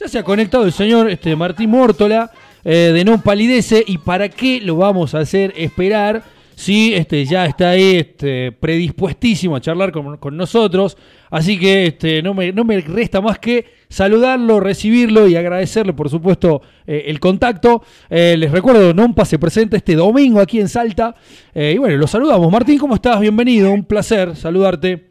Ya 0.00 0.06
se 0.06 0.16
ha 0.16 0.22
conectado 0.22 0.64
el 0.64 0.70
señor 0.70 1.10
este, 1.10 1.34
Martín 1.34 1.70
Mórtola 1.70 2.30
eh, 2.62 2.92
de 2.94 3.04
Non 3.04 3.20
Palidece. 3.20 3.82
¿Y 3.84 3.98
para 3.98 4.28
qué 4.28 4.60
lo 4.60 4.76
vamos 4.76 5.12
a 5.12 5.18
hacer 5.18 5.52
esperar? 5.56 6.22
Si 6.54 6.94
este, 6.94 7.24
ya 7.24 7.46
está 7.46 7.70
ahí 7.70 7.96
este, 7.96 8.52
predispuestísimo 8.52 9.56
a 9.56 9.60
charlar 9.60 9.90
con, 9.90 10.36
nosotros. 10.36 10.96
Así 11.30 11.58
que 11.58 11.86
este, 11.86 12.22
no, 12.22 12.32
me, 12.32 12.52
no 12.52 12.62
me 12.64 12.80
resta 12.80 13.20
más 13.20 13.40
que 13.40 13.66
saludarlo, 13.88 14.60
recibirlo 14.60 15.26
y 15.26 15.34
agradecerle, 15.34 15.92
por 15.94 16.08
supuesto, 16.08 16.62
eh, 16.86 17.06
el 17.06 17.18
contacto. 17.18 17.82
Eh, 18.08 18.36
les 18.38 18.52
recuerdo, 18.52 18.94
Nompa 18.94 19.24
se 19.24 19.40
presenta 19.40 19.76
este 19.76 19.96
domingo 19.96 20.38
aquí 20.38 20.60
en 20.60 20.68
Salta. 20.68 21.16
y 21.56 21.76
bueno, 21.76 21.96
lo 21.96 22.06
saludamos. 22.06 22.52
Martín, 22.52 22.78
¿cómo 22.78 22.94
estás? 22.94 23.18
Bienvenido, 23.18 23.72
un 23.72 23.82
placer 23.82 24.36
saludarte. 24.36 25.07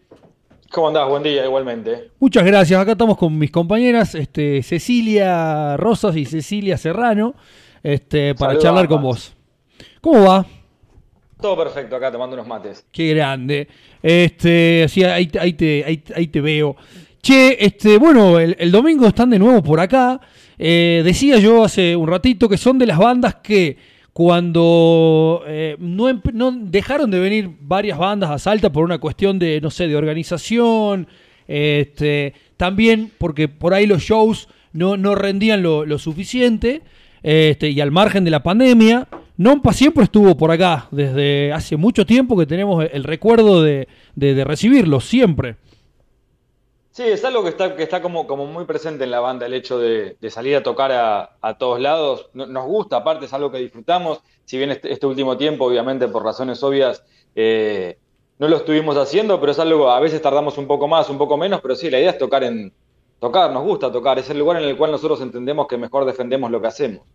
¿Cómo 0.71 0.89
andás? 0.89 1.07
Buen 1.07 1.23
día, 1.23 1.45
igualmente. 1.45 2.11
Muchas 2.19 2.45
gracias. 2.45 2.79
Acá 2.79 2.91
estamos 2.91 3.17
con 3.17 3.37
mis 3.37 3.51
compañeras 3.51 4.15
este, 4.15 4.61
Cecilia 4.63 5.77
Rosas 5.77 6.15
y 6.17 6.25
Cecilia 6.25 6.77
Serrano 6.77 7.35
este, 7.81 8.35
para 8.35 8.57
charlar 8.59 8.87
con 8.87 9.01
vos. 9.01 9.33
¿Cómo 10.01 10.25
va? 10.25 10.45
Todo 11.39 11.55
perfecto, 11.55 11.95
acá 11.95 12.11
tomando 12.11 12.35
unos 12.35 12.47
mates. 12.47 12.85
Qué 12.91 13.13
grande. 13.13 13.67
Este, 14.01 14.83
así, 14.85 15.03
ahí, 15.03 15.31
ahí, 15.39 15.53
te, 15.53 15.85
ahí, 15.85 16.27
te 16.27 16.41
veo. 16.41 16.75
Che, 17.21 17.63
este, 17.63 17.97
bueno, 17.97 18.39
el, 18.39 18.71
domingo 18.71 19.07
están 19.07 19.29
de 19.29 19.39
nuevo 19.39 19.63
por 19.63 19.79
acá. 19.79 20.19
Eh, 20.57 21.01
decía 21.05 21.37
yo 21.37 21.63
hace 21.63 21.95
un 21.95 22.07
ratito 22.07 22.49
que 22.49 22.57
son 22.57 22.77
de 22.77 22.87
las 22.87 22.97
bandas 22.97 23.35
que 23.35 23.77
cuando 24.17 25.43
eh, 25.45 25.75
no, 25.77 26.51
dejaron 26.51 27.11
de 27.11 27.19
venir 27.19 27.51
varias 27.61 27.99
bandas 27.99 28.31
a 28.31 28.39
Salta 28.39 28.71
por 28.71 28.83
una 28.83 28.97
cuestión 28.97 29.37
de, 29.37 29.61
no 29.61 29.69
sé, 29.69 29.87
de 29.87 29.95
organización, 29.95 31.07
este, 31.47 32.33
también 32.57 33.11
porque 33.19 33.47
por 33.47 33.75
ahí 33.75 33.85
los 33.85 34.01
shows 34.01 34.49
no, 34.73 34.97
no 34.97 35.13
rendían 35.13 35.61
lo, 35.61 35.99
suficiente, 35.99 36.81
este, 37.21 37.69
y 37.69 37.79
al 37.79 37.91
margen 37.91 38.23
de 38.23 38.31
la 38.31 38.41
pandemia, 38.41 39.07
Nompa 39.37 39.71
siempre 39.71 40.05
estuvo 40.05 40.35
por 40.35 40.49
acá, 40.49 40.87
desde 40.89 41.53
hace 41.53 41.77
mucho 41.77 42.03
tiempo 42.03 42.35
que 42.35 42.47
tenemos 42.47 42.87
el 42.91 43.03
recuerdo 43.03 43.61
de, 43.61 43.87
de, 44.15 44.33
de 44.33 44.43
recibirlos, 44.43 45.05
siempre. 45.05 45.57
Sí, 46.97 47.03
es 47.03 47.23
algo 47.23 47.43
que 47.43 47.49
está, 47.49 47.75
que 47.75 47.83
está 47.83 48.01
como, 48.01 48.25
como 48.25 48.47
muy 48.47 48.65
presente 48.65 49.03
en 49.03 49.11
la 49.11 49.19
banda, 49.19 49.45
el 49.45 49.53
hecho 49.53 49.77
de, 49.77 50.17
salir 50.31 50.55
a 50.55 50.63
tocar 50.63 50.91
a, 50.91 51.57
todos 51.59 51.79
lados. 51.79 52.31
Nos 52.33 52.65
gusta, 52.65 52.97
aparte 52.97 53.25
es 53.25 53.33
algo 53.33 53.51
que 53.51 53.59
disfrutamos, 53.59 54.19
si 54.45 54.57
bien 54.57 54.71
este, 54.71 54.91
este 54.91 55.05
último 55.05 55.37
tiempo, 55.37 55.65
obviamente 55.65 56.07
por 56.07 56.23
razones 56.23 56.63
obvias, 56.63 57.03
eh, 57.35 57.99
no 58.39 58.47
lo 58.47 58.57
estuvimos 58.57 58.97
haciendo, 58.97 59.39
pero 59.39 59.51
es 59.51 59.59
algo, 59.59 59.91
a 59.91 59.99
veces 59.99 60.23
tardamos 60.23 60.57
un 60.57 60.65
poco 60.65 60.87
más, 60.87 61.07
un 61.11 61.19
poco 61.19 61.37
menos, 61.37 61.61
pero 61.61 61.75
sí, 61.75 61.91
la 61.91 61.99
idea 61.99 62.09
es 62.09 62.17
tocar 62.17 62.43
en 62.43 62.73
tocar, 63.19 63.51
nos 63.53 63.63
gusta 63.63 63.91
tocar, 63.91 64.17
es 64.17 64.27
el 64.31 64.39
lugar 64.39 64.59
en 64.59 64.67
el 64.67 64.75
cual 64.75 64.89
nosotros 64.89 65.21
entendemos 65.21 65.67
que 65.67 65.77
mejor 65.77 66.03
defendemos 66.03 66.49
lo 66.49 66.59
que 66.59 66.67
hacemos. 66.67 67.05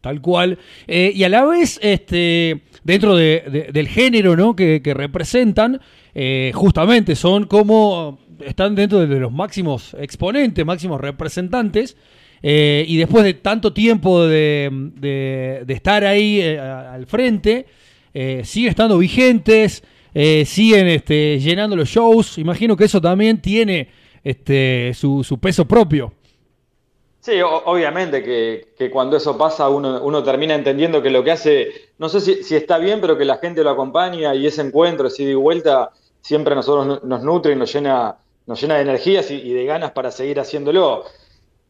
Tal 0.00 0.22
cual. 0.22 0.58
Eh, 0.86 1.12
y 1.14 1.24
a 1.24 1.28
la 1.28 1.44
vez, 1.44 1.78
este, 1.82 2.62
dentro 2.82 3.14
del 3.14 3.88
género 3.88 4.36
¿no? 4.36 4.56
que, 4.56 4.80
representan, 4.94 5.82
eh, 6.14 6.50
justamente 6.54 7.14
son 7.14 7.44
como 7.44 8.18
están 8.44 8.74
dentro 8.74 9.06
de 9.06 9.20
los 9.20 9.32
máximos 9.32 9.94
exponentes, 9.98 10.64
máximos 10.64 11.00
representantes. 11.00 11.96
Eh, 12.42 12.84
y 12.86 12.96
después 12.96 13.24
de 13.24 13.34
tanto 13.34 13.72
tiempo 13.72 14.26
de, 14.26 15.64
estar 15.66 16.04
ahí 16.04 16.40
eh, 16.40 16.58
al 16.58 17.06
frente, 17.06 17.66
eh, 18.14 18.42
siguen 18.44 18.70
estando 18.70 18.98
vigentes, 18.98 19.82
siguen 20.44 20.88
este, 20.88 21.38
llenando 21.38 21.76
los 21.76 21.88
shows. 21.88 22.38
Imagino 22.38 22.76
que 22.76 22.84
eso 22.84 23.00
también 23.00 23.40
tiene 23.40 23.88
este, 24.24 24.92
su, 24.94 25.38
peso 25.40 25.64
propio. 25.66 26.12
Sí, 27.20 27.40
obviamente 27.42 28.22
que, 28.22 28.90
cuando 28.90 29.16
eso 29.16 29.36
pasa 29.36 29.68
uno, 29.68 30.22
termina 30.22 30.54
entendiendo 30.54 31.02
que 31.02 31.10
lo 31.10 31.22
que 31.22 31.32
hace, 31.32 31.68
no 31.98 32.08
sé 32.08 32.20
si, 32.20 32.42
si, 32.42 32.56
está 32.56 32.78
bien, 32.78 33.00
pero 33.00 33.18
que 33.18 33.24
la 33.24 33.36
gente 33.36 33.62
lo 33.62 33.70
acompaña 33.70 34.34
y 34.34 34.46
ese 34.46 34.62
encuentro, 34.62 35.08
ese 35.08 35.24
ida 35.24 35.32
y 35.32 35.34
vuelta, 35.34 35.90
siempre 36.20 36.52
a 36.52 36.56
nosotros 36.56 37.04
nos 37.04 37.22
nutre 37.22 37.52
y 37.52 37.56
nos 37.56 37.72
llena 37.72 38.16
nos 38.48 38.60
llena 38.60 38.76
de 38.76 38.82
energías 38.82 39.30
y, 39.30 39.52
de 39.52 39.64
ganas 39.66 39.92
para 39.92 40.10
seguir 40.10 40.40
haciéndolo. 40.40 41.04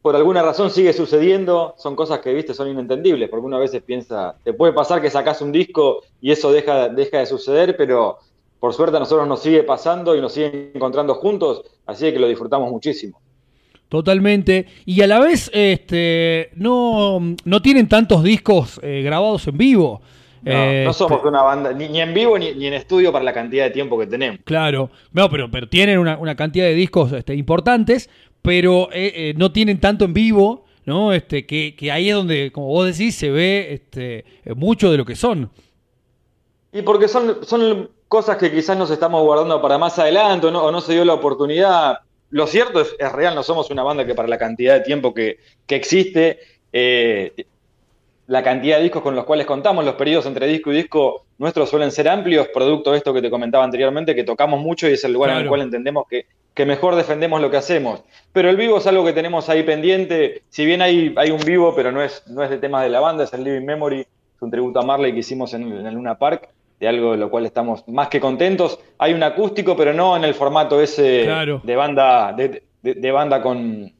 Por 0.01 0.15
alguna 0.15 0.41
razón 0.41 0.71
sigue 0.71 0.93
sucediendo, 0.93 1.75
son 1.77 1.93
cosas 1.93 2.19
que, 2.19 2.33
viste, 2.33 2.53
son 2.53 2.69
inentendibles, 2.69 3.29
porque 3.29 3.45
uno 3.45 3.57
a 3.57 3.59
veces 3.59 3.83
piensa, 3.83 4.37
te 4.45 4.53
puede 4.53 4.71
pasar 4.71 5.01
que 5.01 5.09
sacas 5.09 5.41
un 5.41 5.51
disco 5.51 6.03
y 6.21 6.31
eso 6.31 6.53
deja, 6.53 6.87
deja 6.87 7.19
de 7.19 7.25
suceder, 7.25 7.75
pero 7.75 8.17
por 8.61 8.73
suerte 8.73 8.95
a 8.95 9.01
nosotros 9.01 9.27
nos 9.27 9.41
sigue 9.41 9.63
pasando 9.63 10.15
y 10.15 10.21
nos 10.21 10.31
sigue 10.31 10.71
encontrando 10.73 11.15
juntos, 11.15 11.63
así 11.85 12.13
que 12.13 12.19
lo 12.19 12.29
disfrutamos 12.29 12.71
muchísimo. 12.71 13.19
Totalmente. 13.89 14.67
Y 14.85 15.01
a 15.01 15.07
la 15.07 15.19
vez, 15.19 15.51
este, 15.53 16.49
no, 16.55 17.19
no 17.43 17.61
tienen 17.61 17.89
tantos 17.89 18.23
discos 18.23 18.79
eh, 18.81 19.01
grabados 19.03 19.47
en 19.47 19.57
vivo. 19.57 20.01
No, 20.41 20.83
no 20.85 20.93
somos 20.93 21.23
una 21.23 21.41
banda, 21.41 21.73
ni, 21.73 21.99
en 21.99 22.13
vivo 22.13 22.37
ni, 22.37 22.47
en 22.47 22.73
estudio 22.73 23.11
para 23.11 23.25
la 23.25 23.33
cantidad 23.33 23.65
de 23.65 23.71
tiempo 23.71 23.99
que 23.99 24.07
tenemos. 24.07 24.39
Claro, 24.45 24.89
no, 25.11 25.29
pero, 25.29 25.51
pero 25.51 25.67
tienen 25.67 25.99
una, 25.99 26.35
cantidad 26.35 26.65
de 26.65 26.73
discos 26.73 27.11
este, 27.11 27.35
importantes, 27.35 28.09
pero 28.41 28.89
eh, 28.91 29.11
eh, 29.15 29.33
no 29.37 29.51
tienen 29.51 29.79
tanto 29.79 30.05
en 30.05 30.13
vivo, 30.13 30.65
¿no? 30.85 31.13
Este, 31.13 31.45
que, 31.45 31.75
ahí 31.91 32.09
es 32.09 32.15
donde, 32.15 32.51
como 32.51 32.67
vos 32.67 32.85
decís, 32.85 33.15
se 33.15 33.29
ve 33.29 33.73
este, 33.73 34.25
mucho 34.55 34.91
de 34.91 34.97
lo 34.97 35.05
que 35.05 35.15
son. 35.15 35.51
Y 36.71 36.81
porque 36.81 37.07
son, 37.07 37.43
son 37.43 37.89
cosas 38.07 38.37
que 38.37 38.51
quizás 38.51 38.77
nos 38.77 38.91
estamos 38.91 39.23
guardando 39.23 39.61
para 39.61 39.77
más 39.77 39.97
adelante 39.99 40.47
o 40.47 40.51
no, 40.51 40.63
o 40.63 40.71
no 40.71 40.81
se 40.81 40.93
dio 40.93 41.05
la 41.05 41.13
oportunidad. 41.13 41.99
Lo 42.29 42.47
cierto 42.47 42.81
es, 42.81 42.95
es, 42.99 43.11
real, 43.11 43.35
no 43.35 43.43
somos 43.43 43.69
una 43.71 43.83
banda 43.83 44.05
que 44.05 44.15
para 44.15 44.27
la 44.27 44.37
cantidad 44.37 44.75
de 44.75 44.81
tiempo 44.81 45.13
que, 45.13 45.39
que 45.65 45.75
existe 45.75 46.39
eh, 46.71 47.33
la 48.29 48.43
cantidad 48.43 48.77
de 48.77 48.83
discos 48.83 49.01
con 49.01 49.15
los 49.15 49.25
cuales 49.25 49.47
contamos, 49.47 49.83
los 49.83 49.95
periodos 49.95 50.27
entre 50.27 50.45
disco 50.45 50.71
y 50.71 50.75
disco 50.75 51.25
nuestros 51.39 51.67
suelen 51.67 51.91
ser 51.91 52.07
amplios, 52.07 52.47
producto 52.49 52.91
de 52.91 52.97
esto 52.97 53.11
que 53.11 53.23
te 53.23 53.29
comentaba 53.31 53.63
anteriormente, 53.63 54.13
que 54.13 54.23
tocamos 54.23 54.61
mucho 54.61 54.87
y 54.87 54.93
es 54.93 55.03
el 55.03 55.13
lugar 55.13 55.31
en 55.31 55.37
el 55.37 55.47
cual 55.47 55.61
entendemos 55.61 56.05
que, 56.07 56.27
que, 56.53 56.63
mejor 56.63 56.95
defendemos 56.95 57.41
lo 57.41 57.49
que 57.49 57.57
hacemos. 57.57 58.03
Pero 58.31 58.51
el 58.51 58.55
vivo 58.55 58.77
es 58.77 58.85
algo 58.85 59.03
que 59.03 59.13
tenemos 59.13 59.49
ahí 59.49 59.63
pendiente, 59.63 60.43
si 60.49 60.63
bien 60.63 60.83
hay, 60.83 61.11
hay 61.17 61.31
un 61.31 61.39
vivo, 61.39 61.73
pero 61.75 61.91
no 61.91 62.03
es, 62.03 62.21
no 62.27 62.43
es 62.43 62.51
de 62.51 62.59
temas 62.59 62.83
de 62.83 62.89
la 62.89 62.99
banda, 62.99 63.23
es 63.23 63.33
el 63.33 63.43
Living 63.43 63.65
Memory, 63.65 64.01
es 64.01 64.41
un 64.41 64.51
tributo 64.51 64.79
a 64.79 64.83
Marley 64.85 65.11
que 65.11 65.19
hicimos 65.19 65.55
en, 65.55 65.63
en 65.63 65.87
el 65.87 65.95
Luna 65.95 66.19
Park, 66.19 66.49
de 66.79 66.87
algo 66.87 67.13
de 67.13 67.17
lo 67.17 67.31
cual 67.31 67.47
estamos 67.47 67.87
más 67.87 68.09
que 68.09 68.19
contentos. 68.19 68.79
Hay 68.99 69.15
un 69.15 69.23
acústico, 69.23 69.75
pero 69.75 69.91
no 69.91 70.15
en 70.15 70.23
el 70.23 70.35
formato 70.35 70.79
ese 70.79 71.27
de 71.63 71.75
banda, 71.75 72.33
de 72.33 73.11
banda 73.11 73.41
con 73.41 73.91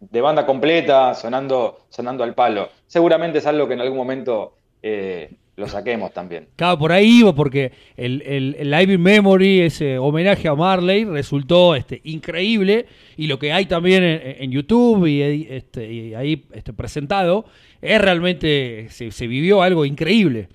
de 0.00 0.20
banda 0.20 0.46
completa, 0.46 1.14
sonando, 1.14 1.80
sonando 1.88 2.24
al 2.24 2.34
palo. 2.34 2.68
Seguramente 2.86 3.38
es 3.38 3.46
algo 3.46 3.66
que 3.66 3.74
en 3.74 3.80
algún 3.80 3.98
momento 3.98 4.54
eh, 4.82 5.30
lo 5.56 5.66
saquemos 5.66 6.12
también. 6.12 6.48
Claro, 6.54 6.78
por 6.78 6.92
ahí 6.92 7.18
iba, 7.20 7.34
porque 7.34 7.72
el, 7.96 8.22
el, 8.22 8.70
Live 8.70 8.92
in 8.92 9.02
Memory, 9.02 9.60
ese 9.62 9.98
homenaje 9.98 10.46
a 10.46 10.54
Marley, 10.54 11.04
resultó 11.04 11.74
este, 11.74 12.00
increíble. 12.04 12.86
Y 13.16 13.26
lo 13.26 13.40
que 13.40 13.52
hay 13.52 13.66
también 13.66 14.04
en, 14.04 14.52
YouTube 14.52 15.06
y, 15.06 15.48
este, 15.50 16.14
ahí 16.16 16.44
este, 16.52 16.72
presentado, 16.72 17.44
es 17.82 18.00
realmente, 18.00 18.88
se, 18.90 19.26
vivió 19.26 19.60
algo 19.62 19.84
increíble. 19.84 20.48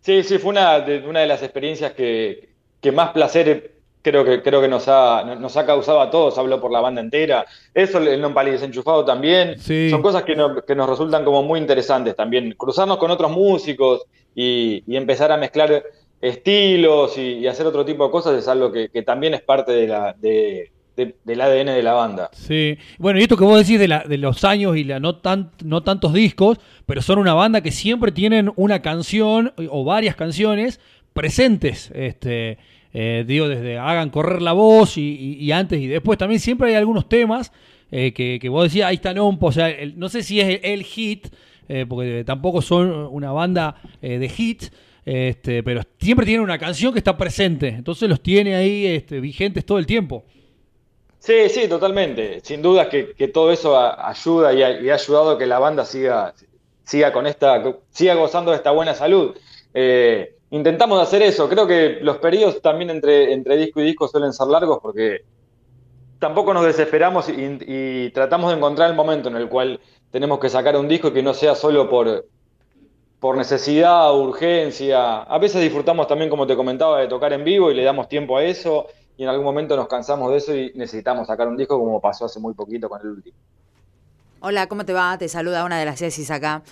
Sí, 0.00 0.22
sí, 0.22 0.38
fue 0.38 0.50
una 0.50 0.78
de, 0.80 1.00
una 1.00 1.20
de 1.20 1.26
las 1.26 1.42
experiencias 1.42 1.92
que, 1.92 2.50
que 2.80 2.92
más 2.92 3.10
placer 3.10 3.77
creo 4.10 4.24
que, 4.24 4.42
creo 4.42 4.60
que 4.60 4.68
nos, 4.68 4.88
ha, 4.88 5.36
nos 5.38 5.56
ha 5.56 5.66
causado 5.66 6.00
a 6.00 6.10
todos, 6.10 6.36
hablo 6.38 6.60
por 6.60 6.72
la 6.72 6.80
banda 6.80 7.00
entera. 7.00 7.44
Eso, 7.74 7.98
el 7.98 8.20
non 8.20 8.34
pali 8.34 8.50
desenchufado 8.50 9.04
también. 9.04 9.58
Son 9.58 10.02
cosas 10.02 10.24
que, 10.24 10.34
que, 10.66 10.74
nos 10.74 10.88
resultan 10.88 11.24
como 11.24 11.42
muy 11.42 11.60
interesantes 11.60 12.16
también. 12.16 12.54
Cruzarnos 12.56 12.98
con 12.98 13.10
otros 13.10 13.30
músicos 13.30 14.06
y, 14.34 14.82
empezar 14.88 15.32
a 15.32 15.36
mezclar 15.36 15.84
estilos 16.20 17.16
y, 17.18 17.46
hacer 17.46 17.66
otro 17.66 17.84
tipo 17.84 18.04
de 18.04 18.10
cosas 18.10 18.38
es 18.38 18.48
algo 18.48 18.72
que, 18.72 18.88
también 19.02 19.34
es 19.34 19.42
parte 19.42 19.72
de 19.72 19.86
la, 19.86 20.14
de, 20.18 20.70
del 20.96 21.40
ADN 21.40 21.66
de 21.66 21.82
la 21.82 21.92
banda. 21.92 22.30
Sí, 22.32 22.78
bueno, 22.98 23.20
y 23.20 23.22
esto 23.22 23.36
que 23.36 23.44
vos 23.44 23.58
decís 23.58 23.78
de, 23.78 23.88
la, 23.88 24.04
de 24.06 24.18
los 24.18 24.44
años 24.44 24.76
y 24.76 24.84
la 24.84 25.00
no, 25.00 25.16
tan, 25.16 25.52
no 25.62 25.82
tantos 25.82 26.12
discos, 26.12 26.58
pero 26.86 27.02
son 27.02 27.18
una 27.18 27.34
banda 27.34 27.60
que 27.60 27.70
siempre 27.70 28.12
tienen 28.12 28.52
una 28.56 28.80
canción 28.82 29.52
o 29.70 29.84
varias 29.84 30.16
canciones 30.16 30.80
presentes. 31.12 31.90
Este, 31.94 32.58
eh, 32.92 33.24
digo, 33.26 33.48
desde 33.48 33.78
hagan 33.78 34.10
correr 34.10 34.40
la 34.40 34.52
voz 34.52 34.96
y, 34.96 35.50
antes 35.52 35.80
y 35.80 35.86
después 35.86 36.18
también 36.18 36.40
siempre 36.40 36.68
hay 36.68 36.74
algunos 36.74 37.08
temas 37.08 37.52
eh, 37.90 38.12
que, 38.12 38.48
vos 38.48 38.64
decías, 38.64 38.88
ahí 38.88 38.96
está 38.96 39.14
Nompo, 39.14 39.46
o 39.46 39.52
sea, 39.52 39.74
no 39.96 40.08
sé 40.08 40.22
si 40.22 40.40
es 40.40 40.60
el, 40.62 40.82
hit, 40.82 41.28
eh, 41.68 41.86
porque 41.88 42.24
tampoco 42.24 42.62
son 42.62 42.90
una 43.10 43.32
banda 43.32 43.76
de 44.00 44.28
hit, 44.28 44.64
este, 45.04 45.62
pero 45.62 45.82
siempre 45.98 46.26
tienen 46.26 46.42
una 46.42 46.58
canción 46.58 46.92
que 46.92 46.98
está 46.98 47.16
presente, 47.16 47.68
entonces 47.68 48.08
los 48.08 48.22
tiene 48.22 48.54
ahí 48.54 48.86
este, 48.86 49.20
vigentes 49.20 49.64
todo 49.64 49.78
el 49.78 49.86
tiempo. 49.86 50.24
Sí, 51.18 51.48
sí, 51.48 51.68
totalmente. 51.68 52.40
Sin 52.42 52.62
duda 52.62 52.88
que, 52.88 53.28
todo 53.32 53.52
eso 53.52 53.76
ayuda 53.76 54.52
y 54.52 54.62
ha, 54.62 54.94
ayudado 54.94 55.32
a 55.32 55.38
que 55.38 55.46
la 55.46 55.58
banda 55.58 55.84
siga, 55.84 56.32
siga 56.84 57.12
con 57.12 57.26
esta, 57.26 57.62
siga 57.90 58.14
gozando 58.14 58.52
de 58.52 58.56
esta 58.56 58.70
buena 58.70 58.94
salud. 58.94 59.34
Eh, 59.74 60.36
intentamos 60.50 61.00
hacer 61.00 61.22
eso. 61.22 61.48
Creo 61.48 61.66
que 61.66 61.98
los 62.00 62.18
periodos 62.18 62.60
también 62.62 62.90
entre, 62.90 63.32
entre 63.32 63.56
disco 63.56 63.80
y 63.80 63.84
disco 63.84 64.08
suelen 64.08 64.32
ser 64.32 64.46
largos 64.48 64.78
porque 64.80 65.24
tampoco 66.18 66.52
nos 66.52 66.64
desesperamos 66.64 67.28
y, 67.28 68.10
tratamos 68.10 68.50
de 68.50 68.56
encontrar 68.56 68.90
el 68.90 68.96
momento 68.96 69.28
en 69.28 69.36
el 69.36 69.48
cual 69.48 69.80
tenemos 70.10 70.38
que 70.38 70.48
sacar 70.48 70.76
un 70.76 70.88
disco 70.88 71.12
que 71.12 71.22
no 71.22 71.34
sea 71.34 71.54
solo 71.54 71.88
por, 71.88 72.26
por 73.20 73.36
necesidad, 73.36 74.14
urgencia. 74.14 75.22
A 75.22 75.38
veces 75.38 75.60
disfrutamos 75.62 76.06
también, 76.06 76.30
como 76.30 76.46
te 76.46 76.56
comentaba, 76.56 77.00
de 77.00 77.08
tocar 77.08 77.32
en 77.32 77.44
vivo 77.44 77.70
y 77.70 77.74
le 77.74 77.84
damos 77.84 78.08
tiempo 78.08 78.36
a 78.36 78.44
eso 78.44 78.86
y 79.16 79.24
en 79.24 79.28
algún 79.28 79.44
momento 79.44 79.76
nos 79.76 79.88
cansamos 79.88 80.30
de 80.30 80.36
eso 80.36 80.54
y 80.54 80.72
necesitamos 80.76 81.26
sacar 81.26 81.48
un 81.48 81.56
disco 81.56 81.78
como 81.78 82.00
pasó 82.00 82.24
hace 82.24 82.38
muy 82.38 82.54
poquito 82.54 82.88
con 82.88 83.00
el 83.00 83.08
último. 83.08 83.36
Hola, 84.40 84.68
¿cómo 84.68 84.84
te 84.84 84.92
va? 84.92 85.18
Te 85.18 85.28
saluda 85.28 85.64
una 85.64 85.78
de 85.78 85.84
las 85.84 85.98
Cecis 85.98 86.30
acá. 86.30 86.62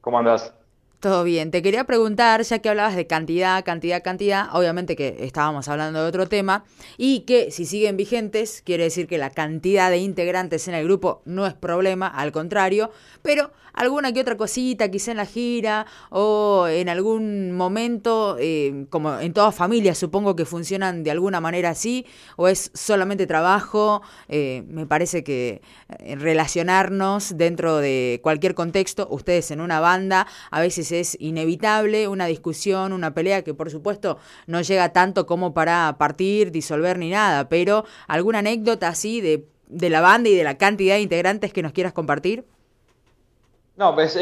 ¿Cómo 0.00 0.18
andas? 0.18 0.52
Todo 1.00 1.24
bien. 1.24 1.50
Te 1.50 1.62
quería 1.62 1.84
preguntar, 1.84 2.42
ya 2.42 2.58
que 2.58 2.68
hablabas 2.68 2.94
de 2.94 3.06
cantidad, 3.06 3.64
cantidad, 3.64 4.02
cantidad, 4.02 4.48
obviamente 4.52 4.96
que 4.96 5.16
estábamos 5.20 5.66
hablando 5.68 6.02
de 6.02 6.06
otro 6.06 6.28
tema, 6.28 6.64
y 6.98 7.20
que 7.20 7.50
si 7.50 7.64
siguen 7.64 7.96
vigentes, 7.96 8.60
quiere 8.60 8.84
decir 8.84 9.06
que 9.06 9.16
la 9.16 9.30
cantidad 9.30 9.88
de 9.88 9.96
integrantes 9.96 10.68
en 10.68 10.74
el 10.74 10.84
grupo 10.84 11.22
no 11.24 11.46
es 11.46 11.54
problema, 11.54 12.06
al 12.06 12.32
contrario, 12.32 12.90
pero 13.22 13.50
alguna 13.72 14.12
que 14.12 14.20
otra 14.20 14.36
cosita, 14.36 14.90
quizá 14.90 15.12
en 15.12 15.16
la 15.16 15.24
gira 15.24 15.86
o 16.10 16.66
en 16.68 16.90
algún 16.90 17.52
momento, 17.52 18.36
eh, 18.38 18.84
como 18.90 19.18
en 19.20 19.32
todas 19.32 19.54
familias, 19.54 19.96
supongo 19.96 20.36
que 20.36 20.44
funcionan 20.44 21.02
de 21.02 21.12
alguna 21.12 21.40
manera 21.40 21.70
así, 21.70 22.04
o 22.36 22.48
es 22.48 22.70
solamente 22.74 23.26
trabajo. 23.26 24.02
Eh, 24.28 24.64
me 24.68 24.86
parece 24.86 25.24
que 25.24 25.62
eh, 26.00 26.16
relacionarnos 26.16 27.38
dentro 27.38 27.78
de 27.78 28.20
cualquier 28.22 28.54
contexto, 28.54 29.08
ustedes 29.10 29.50
en 29.50 29.60
una 29.62 29.80
banda, 29.80 30.26
a 30.50 30.60
veces 30.60 30.89
es 30.92 31.16
inevitable 31.20 32.08
una 32.08 32.26
discusión, 32.26 32.92
una 32.92 33.14
pelea 33.14 33.42
que 33.42 33.54
por 33.54 33.70
supuesto 33.70 34.18
no 34.46 34.60
llega 34.62 34.92
tanto 34.92 35.26
como 35.26 35.54
para 35.54 35.96
partir, 35.98 36.50
disolver 36.50 36.98
ni 36.98 37.10
nada, 37.10 37.48
pero 37.48 37.84
alguna 38.08 38.40
anécdota 38.40 38.88
así 38.88 39.20
de, 39.20 39.46
de 39.68 39.90
la 39.90 40.00
banda 40.00 40.28
y 40.28 40.34
de 40.34 40.44
la 40.44 40.58
cantidad 40.58 40.94
de 40.94 41.02
integrantes 41.02 41.52
que 41.52 41.62
nos 41.62 41.72
quieras 41.72 41.92
compartir. 41.92 42.44
No, 43.76 43.94
pues 43.94 44.14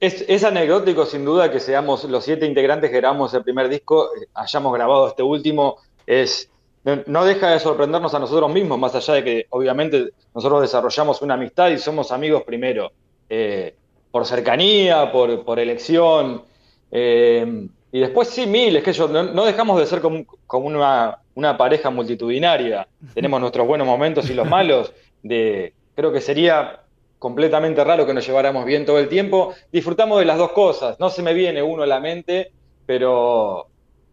es, 0.00 0.44
anecdótico 0.44 1.06
sin 1.06 1.24
duda 1.24 1.50
que 1.50 1.60
seamos 1.60 2.04
los 2.04 2.24
siete 2.24 2.46
integrantes 2.46 2.90
que 2.90 2.96
grabamos 2.96 3.32
el 3.34 3.44
primer 3.44 3.68
disco, 3.68 4.10
eh, 4.16 4.26
hayamos 4.34 4.72
grabado 4.72 5.08
este 5.08 5.22
último, 5.22 5.76
es 6.06 6.50
no 6.82 7.24
deja 7.24 7.50
de 7.50 7.60
sorprendernos 7.60 8.14
a 8.14 8.18
nosotros 8.18 8.50
mismos, 8.52 8.78
más 8.78 8.94
allá 8.94 9.14
de 9.14 9.24
que 9.24 9.46
obviamente 9.50 10.12
nosotros 10.34 10.62
desarrollamos 10.62 11.20
una 11.20 11.34
amistad 11.34 11.68
y 11.68 11.78
somos 11.78 12.10
amigos 12.10 12.42
primero, 12.42 12.90
eh, 13.28 13.76
por 14.10 14.26
cercanía, 14.26 15.12
por, 15.12 15.58
elección, 15.58 16.42
eh, 16.90 17.68
y 17.92 18.00
después 18.00 18.28
sí, 18.28 18.46
miles, 18.46 18.82
que 18.82 18.92
yo, 18.92 19.08
no, 19.08 19.44
dejamos 19.44 19.78
de 19.78 19.86
ser 19.86 20.00
como, 20.00 20.24
una, 20.52 21.18
una, 21.34 21.56
pareja 21.56 21.90
multitudinaria, 21.90 22.86
tenemos 23.14 23.40
nuestros 23.40 23.66
buenos 23.66 23.86
momentos 23.86 24.28
y 24.30 24.34
los 24.34 24.48
malos, 24.48 24.92
de, 25.22 25.74
creo 25.94 26.12
que 26.12 26.20
sería 26.20 26.80
completamente 27.20 27.84
raro 27.84 28.06
que 28.06 28.14
nos 28.14 28.26
lleváramos 28.26 28.64
bien 28.64 28.86
todo 28.86 28.98
el 28.98 29.08
tiempo. 29.08 29.54
Disfrutamos 29.70 30.18
de 30.18 30.24
las 30.24 30.38
dos 30.38 30.52
cosas, 30.52 30.98
no 30.98 31.10
se 31.10 31.22
me 31.22 31.34
viene 31.34 31.62
uno 31.62 31.82
a 31.82 31.86
la 31.86 32.00
mente, 32.00 32.50
pero, 32.86 33.66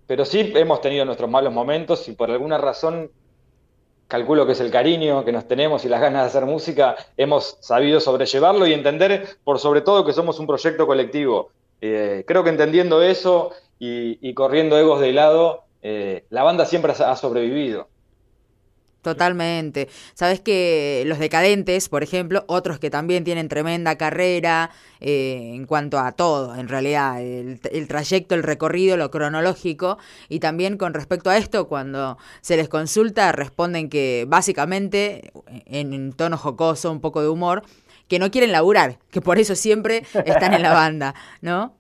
pero 0.05 0.25
sí 0.25 0.51
hemos 0.55 0.81
tenido 0.81 1.05
nuestros 1.05 1.29
malos 1.29 1.53
momentos 1.53 2.07
y 2.09 2.11
por 2.11 2.29
alguna 2.29 2.57
razón, 2.57 3.09
calculo 4.07 4.45
que 4.45 4.53
es 4.53 4.59
el 4.59 4.71
cariño 4.71 5.25
que 5.25 5.31
nos 5.31 5.47
tenemos 5.47 5.85
y 5.85 5.89
las 5.89 6.01
ganas 6.01 6.23
de 6.23 6.27
hacer 6.27 6.45
música, 6.45 6.95
hemos 7.17 7.57
sabido 7.59 7.99
sobrellevarlo 7.99 8.67
y 8.67 8.73
entender 8.73 9.27
por 9.43 9.59
sobre 9.59 9.81
todo 9.81 10.05
que 10.05 10.13
somos 10.13 10.39
un 10.39 10.47
proyecto 10.47 10.87
colectivo. 10.87 11.49
Eh, 11.81 12.23
creo 12.25 12.43
que 12.43 12.49
entendiendo 12.49 13.01
eso 13.01 13.51
y, 13.79 14.33
corriendo 14.33 14.77
egos 14.77 14.99
de 14.99 15.13
lado, 15.13 15.63
eh, 15.81 16.25
la 16.29 16.43
banda 16.43 16.65
siempre 16.65 16.93
ha 16.93 17.15
sobrevivido. 17.15 17.87
Totalmente. 19.07 19.87
Sabes 20.15 20.41
que 20.41 21.03
los 21.05 21.17
decadentes, 21.17 21.87
por 21.87 22.03
ejemplo, 22.03 22.43
otros 22.47 22.77
que 22.77 22.89
también 22.89 23.23
tienen 23.23 23.47
tremenda 23.47 23.97
carrera 23.97 24.69
eh, 24.99 25.53
en 25.53 25.65
cuanto 25.65 25.97
a 25.97 26.11
todo, 26.11 26.53
en 26.55 26.67
realidad, 26.67 27.21
el, 27.21 27.87
trayecto, 27.87 28.35
el 28.35 28.43
recorrido, 28.43 28.97
lo 28.97 29.09
cronológico, 29.09 29.97
y 30.27 30.41
también 30.41 30.77
con 30.77 30.93
respecto 30.93 31.29
a 31.29 31.37
esto, 31.37 31.69
cuando 31.69 32.17
se 32.41 32.57
les 32.57 32.67
consulta, 32.67 33.31
responden 33.31 33.87
que 33.87 34.25
básicamente, 34.27 35.31
en, 35.65 35.93
en 35.93 36.11
tono 36.11 36.37
jocoso, 36.37 36.91
un 36.91 36.99
poco 36.99 37.21
de 37.21 37.29
humor, 37.29 37.63
que 38.09 38.19
no 38.19 38.29
quieren 38.29 38.51
laburar, 38.51 38.97
que 39.09 39.21
por 39.21 39.39
eso 39.39 39.55
siempre 39.55 40.03
están 40.25 40.53
en 40.53 40.63
la 40.63 40.73
banda, 40.73 41.15
¿no? 41.39 41.77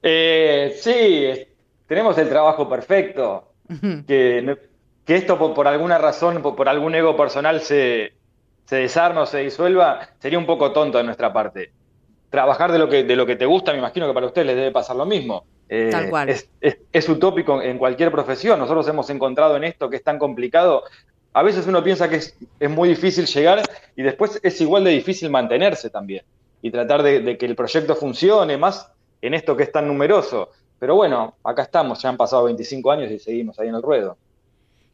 Eh, 0.00 0.78
sí, 0.80 1.44
tenemos 1.88 2.16
el 2.18 2.28
trabajo 2.28 2.68
perfecto, 2.68 3.52
que 4.06 4.69
que 5.10 5.16
esto 5.16 5.36
por, 5.36 5.66
alguna 5.66 5.98
razón, 5.98 6.40
por, 6.40 6.68
algún 6.68 6.94
ego 6.94 7.16
personal 7.16 7.62
se, 7.62 8.12
se 8.64 8.76
desarma 8.76 9.22
o 9.22 9.26
se 9.26 9.38
disuelva, 9.38 10.08
sería 10.20 10.38
un 10.38 10.46
poco 10.46 10.70
tonto 10.70 10.98
de 10.98 11.02
nuestra 11.02 11.32
parte. 11.32 11.72
Trabajar 12.30 12.70
de 12.70 12.78
lo 12.78 12.88
que, 12.88 13.02
de 13.02 13.16
lo 13.16 13.26
que 13.26 13.34
te 13.34 13.44
gusta, 13.44 13.72
me 13.72 13.78
imagino 13.78 14.06
que 14.06 14.14
para 14.14 14.26
ustedes 14.26 14.46
les 14.46 14.54
debe 14.54 14.70
pasar 14.70 14.94
lo 14.94 15.04
mismo. 15.04 15.42
Eh, 15.68 15.88
Tal 15.90 16.10
cual. 16.10 16.28
Es, 16.28 17.08
utópico 17.08 17.60
en 17.60 17.76
cualquier 17.76 18.12
profesión. 18.12 18.60
Nosotros 18.60 18.86
hemos 18.86 19.10
encontrado 19.10 19.56
en 19.56 19.64
esto 19.64 19.90
que 19.90 19.96
es 19.96 20.04
tan 20.04 20.16
complicado. 20.16 20.84
A 21.32 21.42
veces 21.42 21.66
uno 21.66 21.82
piensa 21.82 22.08
que 22.08 22.14
es, 22.14 22.36
muy 22.70 22.90
difícil 22.90 23.26
llegar 23.26 23.62
y 23.96 24.04
después 24.04 24.38
es 24.44 24.60
igual 24.60 24.84
de 24.84 24.92
difícil 24.92 25.28
mantenerse 25.28 25.90
también. 25.90 26.22
Y 26.62 26.70
tratar 26.70 27.02
de, 27.02 27.18
de 27.18 27.36
que 27.36 27.46
el 27.46 27.56
proyecto 27.56 27.96
funcione, 27.96 28.56
más 28.56 28.92
en 29.20 29.34
esto 29.34 29.56
que 29.56 29.64
es 29.64 29.72
tan 29.72 29.88
numeroso. 29.88 30.50
Pero 30.78 30.94
bueno, 30.94 31.34
acá 31.42 31.62
estamos, 31.62 32.00
ya 32.00 32.10
han 32.10 32.16
pasado 32.16 32.44
25 32.44 32.92
años 32.92 33.10
y 33.10 33.18
seguimos 33.18 33.58
ahí 33.58 33.66
en 33.66 33.74
el 33.74 33.82
ruedo. 33.82 34.16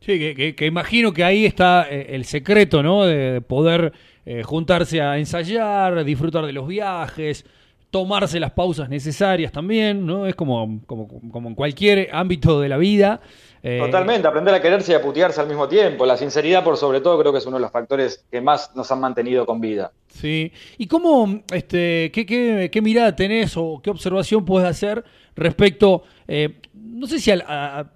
Sí, 0.01 0.55
que, 0.55 0.67
imagino 0.67 1.13
que 1.13 1.25
ahí 1.25 1.47
está 1.47 1.87
eh, 1.91 2.07
el 2.11 2.25
secreto, 2.25 2.83
¿no? 2.83 3.05
De 3.05 3.41
poder 3.41 3.93
eh, 4.25 4.43
juntarse 4.43 5.01
a 5.01 5.19
ensayar, 5.19 6.05
disfrutar 6.05 6.47
de 6.47 6.53
los 6.53 6.69
viajes, 6.69 7.45
tomarse 7.91 8.39
las 8.39 8.53
pausas 8.53 8.89
necesarias 8.89 9.53
también, 9.53 10.05
¿no? 10.05 10.27
Es 10.27 10.35
como, 10.35 10.81
como, 10.87 11.09
como 11.31 11.49
en 11.49 11.55
cualquier 11.55 12.11
ámbito 12.13 12.61
de 12.61 12.69
la 12.69 12.77
vida. 12.77 13.21
Eh, 13.63 13.81
Totalmente, 13.81 14.29
aprender 14.29 14.55
a 14.55 14.61
quererse 14.61 14.93
y 14.93 14.95
a 14.95 15.03
putearse 15.03 15.41
al 15.41 15.49
mismo 15.49 15.67
tiempo. 15.67 16.05
La 16.07 16.17
sinceridad, 16.17 16.63
por 16.63 16.77
sobre 16.77 17.01
todo, 17.01 17.19
creo 17.19 17.33
que 17.33 17.39
es 17.39 17.47
uno 17.47 17.57
de 17.57 17.63
los 17.63 17.73
factores 17.73 18.25
que 18.31 18.41
más 18.41 18.77
nos 18.77 18.91
han 18.93 19.01
mantenido 19.01 19.47
con 19.47 19.61
vida. 19.61 19.93
Sí. 20.09 20.53
¿Y 20.79 20.87
cómo, 20.87 21.41
este, 21.53 22.11
qué, 22.13 22.27
qué, 22.27 22.69
qué 22.71 22.83
mirada 22.83 23.17
tenés 23.17 23.57
o 23.57 23.81
qué 23.83 23.91
observación 23.91 24.45
puedes 24.45 24.69
hacer 24.69 25.05
respecto, 25.37 26.03
eh, 26.27 26.61
no 26.75 27.07
sé 27.07 27.21
si 27.21 27.31
a, 27.31 27.91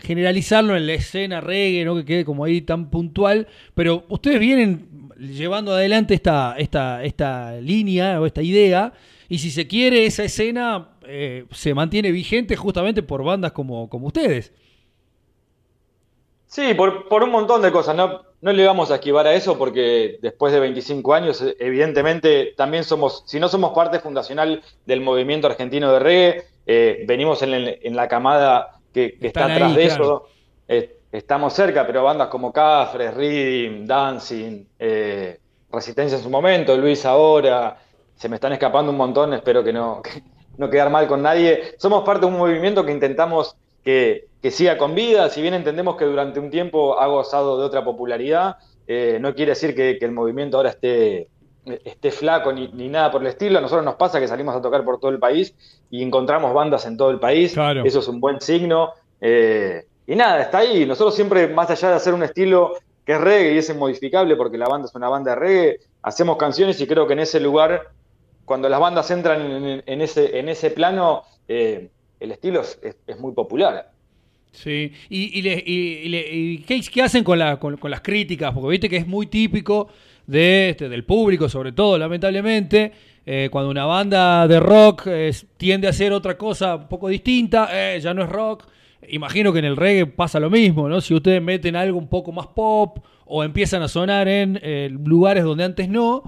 generalizarlo 0.00 0.76
en 0.76 0.86
la 0.86 0.94
escena 0.94 1.40
reggae, 1.40 1.84
¿no? 1.84 1.96
que 1.96 2.04
quede 2.04 2.24
como 2.24 2.44
ahí 2.44 2.60
tan 2.60 2.90
puntual, 2.90 3.48
pero 3.74 4.04
ustedes 4.08 4.38
vienen 4.38 5.10
llevando 5.18 5.72
adelante 5.72 6.14
esta, 6.14 6.54
esta, 6.58 7.02
esta 7.02 7.60
línea 7.60 8.20
o 8.20 8.26
esta 8.26 8.42
idea, 8.42 8.92
y 9.28 9.38
si 9.38 9.50
se 9.50 9.66
quiere, 9.66 10.04
esa 10.04 10.24
escena 10.24 10.90
eh, 11.06 11.46
se 11.50 11.72
mantiene 11.72 12.12
vigente 12.12 12.54
justamente 12.54 13.02
por 13.02 13.24
bandas 13.24 13.52
como, 13.52 13.88
como 13.88 14.08
ustedes. 14.08 14.52
Sí, 16.46 16.74
por, 16.74 17.08
por, 17.08 17.22
un 17.22 17.30
montón 17.30 17.62
de 17.62 17.72
cosas. 17.72 17.96
No, 17.96 18.20
no 18.42 18.52
le 18.52 18.66
vamos 18.66 18.90
a 18.90 18.96
esquivar 18.96 19.26
a 19.26 19.32
eso 19.32 19.56
porque 19.56 20.18
después 20.20 20.52
de 20.52 20.60
25 20.60 21.14
años, 21.14 21.42
evidentemente, 21.58 22.52
también 22.58 22.84
somos, 22.84 23.22
si 23.26 23.40
no 23.40 23.48
somos 23.48 23.72
parte 23.72 24.00
fundacional 24.00 24.62
del 24.84 25.00
movimiento 25.00 25.46
argentino 25.46 25.90
de 25.92 25.98
reggae, 25.98 26.44
eh, 26.66 27.04
venimos 27.06 27.42
en, 27.42 27.96
la 27.96 28.08
camada 28.08 28.80
que, 28.92 29.16
está 29.20 29.46
atrás 29.52 29.74
de 29.74 29.84
eso. 29.84 30.28
estamos 31.10 31.52
cerca, 31.52 31.86
pero 31.86 32.04
bandas 32.04 32.28
como 32.28 32.52
Cafres, 32.52 33.14
Reading, 33.14 33.86
Dancing, 33.86 34.64
eh, 34.78 35.38
Resistencia 35.70 36.18
en 36.18 36.22
su 36.22 36.30
momento, 36.30 36.76
Luis 36.76 37.04
ahora, 37.06 37.78
se 38.14 38.28
me 38.28 38.36
están 38.36 38.52
escapando 38.52 38.92
un 38.92 38.98
montón, 38.98 39.32
espero 39.32 39.64
que 39.64 39.72
no, 39.72 40.02
no 40.58 40.70
quedar 40.70 40.90
mal 40.90 41.06
con 41.06 41.22
nadie. 41.22 41.74
Somos 41.78 42.04
parte 42.04 42.26
de 42.26 42.32
un 42.32 42.38
movimiento 42.38 42.84
que 42.84 42.92
intentamos 42.92 43.56
que, 43.82 44.28
siga 44.50 44.76
con 44.76 44.94
vida, 44.94 45.28
si 45.28 45.40
bien 45.40 45.54
entendemos 45.54 45.96
que 45.96 46.04
durante 46.04 46.40
un 46.40 46.50
tiempo 46.50 47.00
ha 47.00 47.06
gozado 47.06 47.58
de 47.58 47.64
otra 47.64 47.84
popularidad, 47.84 48.56
eh, 48.86 49.18
no 49.20 49.34
quiere 49.34 49.52
decir 49.52 49.74
que, 49.74 49.98
el 50.00 50.12
movimiento 50.12 50.56
ahora 50.56 50.70
esté, 50.70 51.28
esté 51.64 52.10
flaco 52.10 52.52
ni, 52.52 52.68
nada 52.88 53.10
por 53.10 53.20
el 53.20 53.28
estilo. 53.28 53.58
A 53.58 53.62
nosotros 53.62 53.84
nos 53.84 53.94
pasa 53.94 54.20
que 54.20 54.28
salimos 54.28 54.54
a 54.54 54.62
tocar 54.62 54.84
por 54.84 54.98
todo 54.98 55.10
el 55.10 55.18
país 55.18 55.54
y 55.90 56.02
encontramos 56.02 56.52
bandas 56.54 56.86
en 56.86 56.96
todo 56.96 57.10
el 57.10 57.18
país. 57.18 57.56
Eso 57.84 58.00
es 58.00 58.08
un 58.08 58.20
buen 58.20 58.40
signo. 58.40 58.90
Eh, 59.20 59.84
y 60.06 60.16
nada, 60.16 60.42
está 60.42 60.58
ahí. 60.58 60.84
Nosotros 60.86 61.14
siempre, 61.14 61.48
más 61.48 61.70
allá 61.70 61.90
de 61.90 61.94
hacer 61.96 62.14
un 62.14 62.22
estilo 62.22 62.74
que 63.04 63.12
es 63.12 63.20
reggae 63.20 63.54
y 63.54 63.58
es 63.58 63.68
inmodificable 63.68 64.36
porque 64.36 64.58
la 64.58 64.68
banda 64.68 64.86
es 64.86 64.94
una 64.94 65.08
banda 65.08 65.32
de 65.32 65.36
reggae, 65.36 65.80
hacemos 66.02 66.36
canciones 66.36 66.80
y 66.80 66.86
creo 66.86 67.06
que 67.06 67.14
en 67.14 67.20
ese 67.20 67.40
lugar, 67.40 67.90
cuando 68.44 68.68
las 68.68 68.80
bandas 68.80 69.10
entran 69.10 69.82
en, 69.86 70.00
ese, 70.00 70.38
en 70.38 70.48
ese 70.48 70.70
plano, 70.70 71.24
eh, 71.48 71.90
el 72.20 72.32
estilo 72.32 72.62
es, 72.62 73.18
muy 73.18 73.32
popular. 73.32 73.90
Sí, 74.52 74.92
y, 75.08 75.48
y, 75.48 76.58
¿qué, 76.58 77.02
hacen 77.02 77.24
con, 77.24 77.40
con, 77.58 77.90
las 77.90 78.02
críticas? 78.02 78.52
Porque 78.52 78.68
viste 78.68 78.88
que 78.88 78.98
es 78.98 79.06
muy 79.06 79.26
típico 79.26 79.88
de, 80.26 80.70
este, 80.70 80.88
del 80.88 81.04
público, 81.04 81.48
sobre 81.48 81.72
todo, 81.72 81.98
lamentablemente, 81.98 82.92
eh, 83.24 83.48
cuando 83.50 83.70
una 83.70 83.84
banda 83.84 84.46
de 84.48 84.60
rock 84.60 85.08
tiende 85.56 85.86
a 85.86 85.90
hacer 85.90 86.12
otra 86.12 86.36
cosa 86.36 86.76
un 86.76 86.88
poco 86.88 87.08
distinta, 87.08 87.68
eh, 87.72 88.00
ya 88.00 88.14
no 88.14 88.22
es 88.22 88.28
rock, 88.28 88.64
imagino 89.08 89.52
que 89.52 89.58
en 89.58 89.64
el 89.66 89.76
reggae 89.76 90.06
pasa 90.06 90.40
lo 90.40 90.50
mismo, 90.50 90.88
¿no? 90.88 91.00
Si 91.00 91.14
ustedes 91.14 91.42
meten 91.42 91.76
algo 91.76 91.98
un 91.98 92.08
poco 92.08 92.32
más 92.32 92.46
pop 92.48 92.98
o 93.26 93.44
empiezan 93.44 93.82
a 93.82 93.88
sonar 93.88 94.28
en 94.28 94.58
eh, 94.62 94.90
lugares 94.90 95.44
donde 95.44 95.64
antes 95.64 95.88
no, 95.88 96.22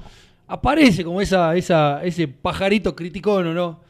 aparece 0.46 1.04
como 1.04 1.20
esa, 1.20 1.56
esa, 1.56 2.04
ese 2.04 2.28
pajarito 2.28 2.94
criticón, 2.94 3.46
¿o 3.48 3.54
no? 3.54 3.80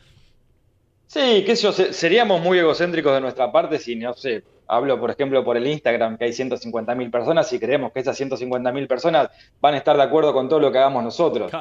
Sí, 1.06 1.44
qué 1.46 1.54
sé 1.54 1.62
yo, 1.62 1.73
seríamos 1.73 2.40
muy 2.40 2.58
egocéntricos 2.58 3.14
de 3.14 3.20
nuestra 3.20 3.52
parte 3.52 3.78
si, 3.78 3.94
no 3.96 4.14
sé, 4.14 4.42
hablo 4.66 4.99
por 4.99 5.11
ejemplo 5.11 5.44
por 5.44 5.56
el 5.56 5.66
Instagram, 5.66 6.16
que 6.16 6.25
hay 6.25 6.30
150.000 6.30 7.11
personas 7.11 7.52
y 7.52 7.59
creemos 7.59 7.92
que 7.92 8.00
esas 8.00 8.18
150.000 8.21 8.87
personas 8.87 9.28
van 9.61 9.75
a 9.75 9.78
estar 9.78 9.97
de 9.97 10.02
acuerdo 10.02 10.33
con 10.33 10.49
todo 10.49 10.61
lo 10.61 10.73
que 10.73 10.78
hagamos 10.78 11.02
nosotros. 11.04 11.52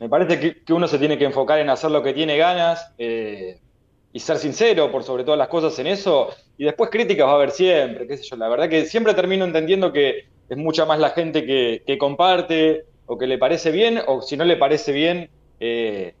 Me 0.00 0.08
parece 0.08 0.38
que, 0.64 0.72
uno 0.72 0.88
se 0.88 0.98
tiene 0.98 1.18
que 1.18 1.24
enfocar 1.24 1.58
en 1.58 1.70
hacer 1.70 1.90
lo 1.90 2.02
que 2.02 2.12
tiene 2.12 2.36
ganas 2.36 2.92
eh, 2.98 3.58
y 4.12 4.20
ser 4.20 4.38
sincero 4.38 4.90
por 4.90 5.04
sobre 5.04 5.24
todas 5.24 5.38
las 5.38 5.48
cosas 5.48 5.78
en 5.78 5.86
eso, 5.86 6.28
y 6.58 6.64
después 6.64 6.90
críticas 6.90 7.26
va 7.26 7.32
a 7.32 7.34
haber 7.36 7.50
siempre, 7.50 8.06
qué 8.06 8.16
sé 8.16 8.24
yo, 8.24 8.36
la 8.36 8.48
verdad 8.48 8.68
que 8.68 8.84
siempre 8.84 9.14
termino 9.14 9.44
entendiendo 9.44 9.92
que 9.92 10.26
es 10.48 10.56
mucha 10.56 10.84
más 10.84 10.98
la 10.98 11.10
gente 11.10 11.46
que, 11.46 11.98
comparte 11.98 12.84
o 13.06 13.16
que 13.16 13.26
le 13.26 13.38
parece 13.38 13.70
bien, 13.70 14.00
o 14.06 14.22
si 14.22 14.36
no 14.36 14.44
le 14.44 14.56
parece 14.56 14.92
bien, 14.92 15.30
eh, 15.60 16.14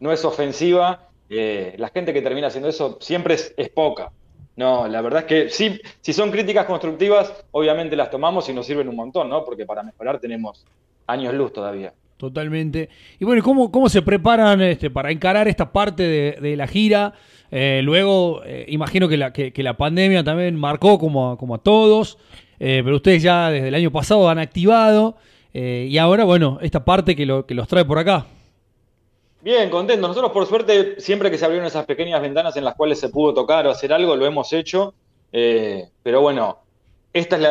no 0.00 0.12
es 0.12 0.24
ofensiva 0.24 1.06
eh, 1.28 1.74
la 1.78 1.88
gente 1.88 2.12
que 2.12 2.22
termina 2.22 2.48
haciendo 2.48 2.68
eso 2.68 2.98
siempre 3.00 3.34
es, 3.34 3.68
poca. 3.74 4.12
No, 4.56 4.88
la 4.88 5.02
verdad 5.02 5.20
es 5.20 5.26
que 5.26 5.50
sí, 5.50 5.80
si 6.00 6.12
son 6.14 6.30
críticas 6.30 6.64
constructivas, 6.64 7.32
obviamente 7.50 7.94
las 7.94 8.10
tomamos 8.10 8.48
y 8.48 8.54
nos 8.54 8.66
sirven 8.66 8.88
un 8.88 8.96
montón, 8.96 9.28
¿no? 9.28 9.44
Porque 9.44 9.66
para 9.66 9.82
mejorar 9.82 10.18
tenemos 10.18 10.64
años 11.06 11.34
luz 11.34 11.52
todavía. 11.52 11.92
Totalmente. 12.16 12.88
Y 13.20 13.26
bueno, 13.26 13.42
¿cómo, 13.42 13.70
cómo 13.70 13.90
se 13.90 14.00
preparan 14.00 14.62
este, 14.62 14.88
para 14.88 15.10
encarar 15.10 15.46
esta 15.46 15.70
parte 15.70 16.02
de, 16.40 16.56
la 16.56 16.66
gira? 16.66 17.12
Eh, 17.50 17.82
luego, 17.84 18.42
eh, 18.46 18.64
imagino 18.68 19.08
que 19.08 19.18
la, 19.18 19.32
que, 19.34 19.52
la 19.62 19.76
pandemia 19.76 20.24
también 20.24 20.56
marcó 20.56 20.98
como, 20.98 21.36
como 21.36 21.56
a 21.56 21.58
todos, 21.58 22.16
pero 22.58 22.96
ustedes 22.96 23.22
ya 23.22 23.50
desde 23.50 23.68
el 23.68 23.74
año 23.74 23.90
pasado 23.92 24.30
han 24.30 24.38
activado 24.38 25.18
y 25.52 25.96
ahora, 25.96 26.24
bueno, 26.24 26.58
esta 26.60 26.84
parte 26.84 27.16
que, 27.16 27.24
lo, 27.24 27.46
que 27.46 27.54
los 27.54 27.66
trae 27.66 27.84
por 27.84 27.98
acá. 27.98 28.26
Bien, 29.42 29.70
contento. 29.70 30.08
Nosotros, 30.08 30.32
por 30.32 30.46
suerte, 30.46 31.00
siempre 31.00 31.30
que 31.30 31.38
se 31.38 31.44
abrieron 31.44 31.66
esas 31.66 31.86
pequeñas 31.86 32.20
ventanas 32.20 32.56
en 32.56 32.64
las 32.64 32.74
cuales 32.74 32.98
se 32.98 33.10
pudo 33.10 33.34
tocar 33.34 33.66
o 33.66 33.70
hacer 33.70 33.92
algo, 33.92 34.16
lo 34.16 34.26
hemos 34.26 34.52
hecho. 34.52 34.94
Eh, 35.32 35.88
pero 36.02 36.20
bueno, 36.20 36.58
esta 37.12 37.36
es 37.36 37.42
la 37.42 37.50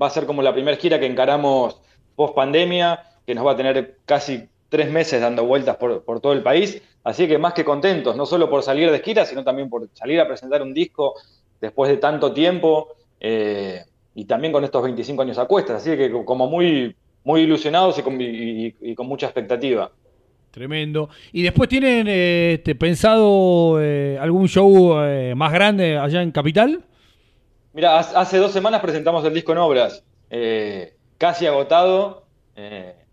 va 0.00 0.06
a 0.06 0.10
ser 0.10 0.26
como 0.26 0.42
la 0.42 0.52
primera 0.52 0.76
gira 0.76 1.00
que 1.00 1.06
encaramos 1.06 1.80
post 2.14 2.34
pandemia, 2.34 3.02
que 3.26 3.34
nos 3.34 3.46
va 3.46 3.52
a 3.52 3.56
tener 3.56 3.98
casi 4.04 4.48
tres 4.68 4.90
meses 4.90 5.20
dando 5.20 5.44
vueltas 5.44 5.76
por, 5.76 6.20
todo 6.20 6.32
el 6.32 6.42
país. 6.42 6.82
Así 7.02 7.26
que 7.26 7.38
más 7.38 7.54
que 7.54 7.64
contentos, 7.64 8.16
no 8.16 8.26
solo 8.26 8.48
por 8.48 8.62
salir 8.62 8.90
de 8.90 9.00
gira, 9.00 9.24
sino 9.24 9.42
también 9.42 9.68
por 9.68 9.88
salir 9.94 10.20
a 10.20 10.28
presentar 10.28 10.62
un 10.62 10.72
disco 10.72 11.14
después 11.60 11.90
de 11.90 11.96
tanto 11.96 12.32
tiempo 12.32 12.88
eh, 13.20 13.82
y 14.14 14.24
también 14.26 14.52
con 14.52 14.64
estos 14.64 14.82
25 14.82 15.22
años 15.22 15.38
a 15.38 15.46
cuestas. 15.46 15.82
Así 15.82 15.96
que 15.96 16.12
como 16.24 16.46
muy, 16.48 16.94
muy 17.24 17.42
ilusionados 17.42 17.98
y 17.98 18.94
con 18.94 19.06
mucha 19.06 19.26
expectativa. 19.26 19.90
Tremendo. 20.54 21.08
¿Y 21.32 21.42
después 21.42 21.68
tienen 21.68 22.06
este, 22.06 22.76
pensado 22.76 23.82
eh, 23.82 24.16
algún 24.20 24.46
show 24.46 25.00
eh, 25.00 25.34
más 25.34 25.52
grande 25.52 25.98
allá 25.98 26.22
en 26.22 26.30
Capital? 26.30 26.80
Mira, 27.72 27.98
hace 27.98 28.38
dos 28.38 28.52
semanas 28.52 28.80
presentamos 28.80 29.24
el 29.24 29.34
disco 29.34 29.50
en 29.50 29.58
obras, 29.58 30.04
eh, 30.30 30.94
casi 31.18 31.46
agotado, 31.46 32.26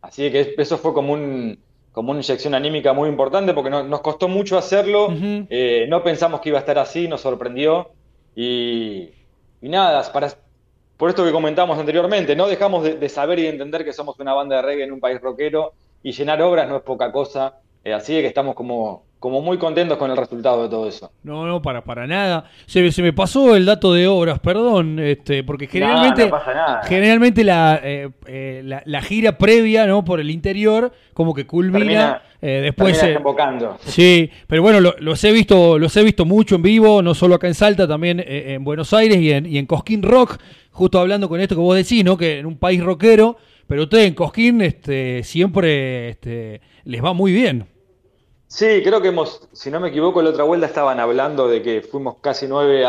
así 0.01 0.29
que 0.29 0.53
eso 0.55 0.77
fue 0.77 0.93
como, 0.93 1.13
un, 1.13 1.57
como 1.91 2.11
una 2.11 2.19
inyección 2.19 2.53
anímica 2.53 2.93
muy 2.93 3.09
importante 3.09 3.55
porque 3.55 3.71
nos 3.71 4.01
costó 4.01 4.27
mucho 4.27 4.55
hacerlo, 4.55 5.07
no 5.09 6.03
pensamos 6.03 6.41
que 6.41 6.49
iba 6.49 6.59
a 6.59 6.61
estar 6.61 6.77
así, 6.77 7.07
nos 7.07 7.21
sorprendió 7.21 7.89
y, 8.35 9.09
nada, 9.61 10.13
para, 10.13 10.31
por 10.95 11.09
esto 11.09 11.25
que 11.25 11.31
comentamos 11.31 11.79
anteriormente, 11.79 12.35
no 12.35 12.47
dejamos 12.47 12.83
de, 12.83 12.97
de 12.97 13.09
saber 13.09 13.39
y 13.39 13.43
de 13.43 13.49
entender 13.49 13.83
que 13.83 13.93
somos 13.93 14.19
una 14.19 14.35
banda 14.35 14.57
de 14.57 14.61
reggae 14.61 14.83
en 14.83 14.91
un 14.91 14.99
país 14.99 15.19
rockero 15.19 15.73
y 16.03 16.11
llenar 16.11 16.41
obras 16.41 16.67
no 16.67 16.77
es 16.77 16.83
poca 16.83 17.11
cosa. 17.11 17.55
Eh, 17.83 17.93
así 17.93 18.13
que 18.13 18.27
estamos 18.27 18.53
como, 18.53 19.05
como 19.19 19.41
muy 19.41 19.57
contentos 19.57 19.97
con 19.97 20.11
el 20.11 20.17
resultado 20.17 20.63
de 20.63 20.69
todo 20.69 20.87
eso. 20.87 21.11
No, 21.23 21.47
no, 21.47 21.63
para, 21.63 21.83
para 21.83 22.05
nada. 22.05 22.45
Se, 22.67 22.91
se 22.91 23.01
me 23.01 23.11
pasó 23.11 23.55
el 23.55 23.65
dato 23.65 23.93
de 23.93 24.07
obras, 24.07 24.39
perdón, 24.39 24.99
este, 24.99 25.43
porque 25.43 25.65
generalmente, 25.65 26.31
generalmente 26.83 27.43
eh, 27.43 28.09
eh, 28.27 28.61
la, 28.63 28.83
la, 28.85 29.01
gira 29.01 29.39
previa, 29.39 29.87
¿no? 29.87 30.05
Por 30.05 30.19
el 30.19 30.29
interior, 30.29 30.91
como 31.15 31.33
que 31.33 31.47
culmina. 31.47 32.21
después 32.39 33.03
Sí, 33.79 34.29
pero 34.45 34.61
bueno, 34.61 34.79
los 34.79 35.23
he 35.23 35.31
visto, 35.31 35.79
los 35.79 35.97
he 35.97 36.03
visto 36.03 36.23
mucho 36.25 36.55
en 36.55 36.61
vivo, 36.61 37.01
no 37.01 37.15
solo 37.15 37.33
acá 37.33 37.47
en 37.47 37.55
Salta, 37.55 37.87
también 37.87 38.23
en 38.23 38.63
Buenos 38.63 38.93
Aires 38.93 39.17
y 39.17 39.31
en, 39.31 39.47
y 39.47 39.57
en 39.57 39.65
Cosquín 39.65 40.03
Rock, 40.03 40.37
justo 40.69 40.99
hablando 40.99 41.27
con 41.27 41.41
esto 41.41 41.55
que 41.55 41.61
vos 41.61 41.75
decís, 41.75 42.05
¿no? 42.05 42.15
Que 42.15 42.37
en 42.37 42.45
un 42.45 42.57
país 42.57 42.83
rockero 42.83 43.37
pero 43.71 43.83
ustedes 43.83 44.07
en 44.07 44.15
Cosquín 44.15 44.59
este, 44.59 45.23
siempre 45.23 46.09
este, 46.09 46.59
les 46.83 47.01
va 47.01 47.13
muy 47.13 47.31
bien. 47.31 47.69
Sí, 48.47 48.81
creo 48.83 49.01
que 49.01 49.07
hemos, 49.07 49.47
si 49.53 49.71
no 49.71 49.79
me 49.79 49.87
equivoco, 49.87 50.21
la 50.21 50.31
otra 50.31 50.43
vuelta 50.43 50.65
estaban 50.65 50.99
hablando 50.99 51.47
de 51.47 51.61
que 51.61 51.81
fuimos 51.81 52.17
casi 52.19 52.49
nueve, 52.49 52.85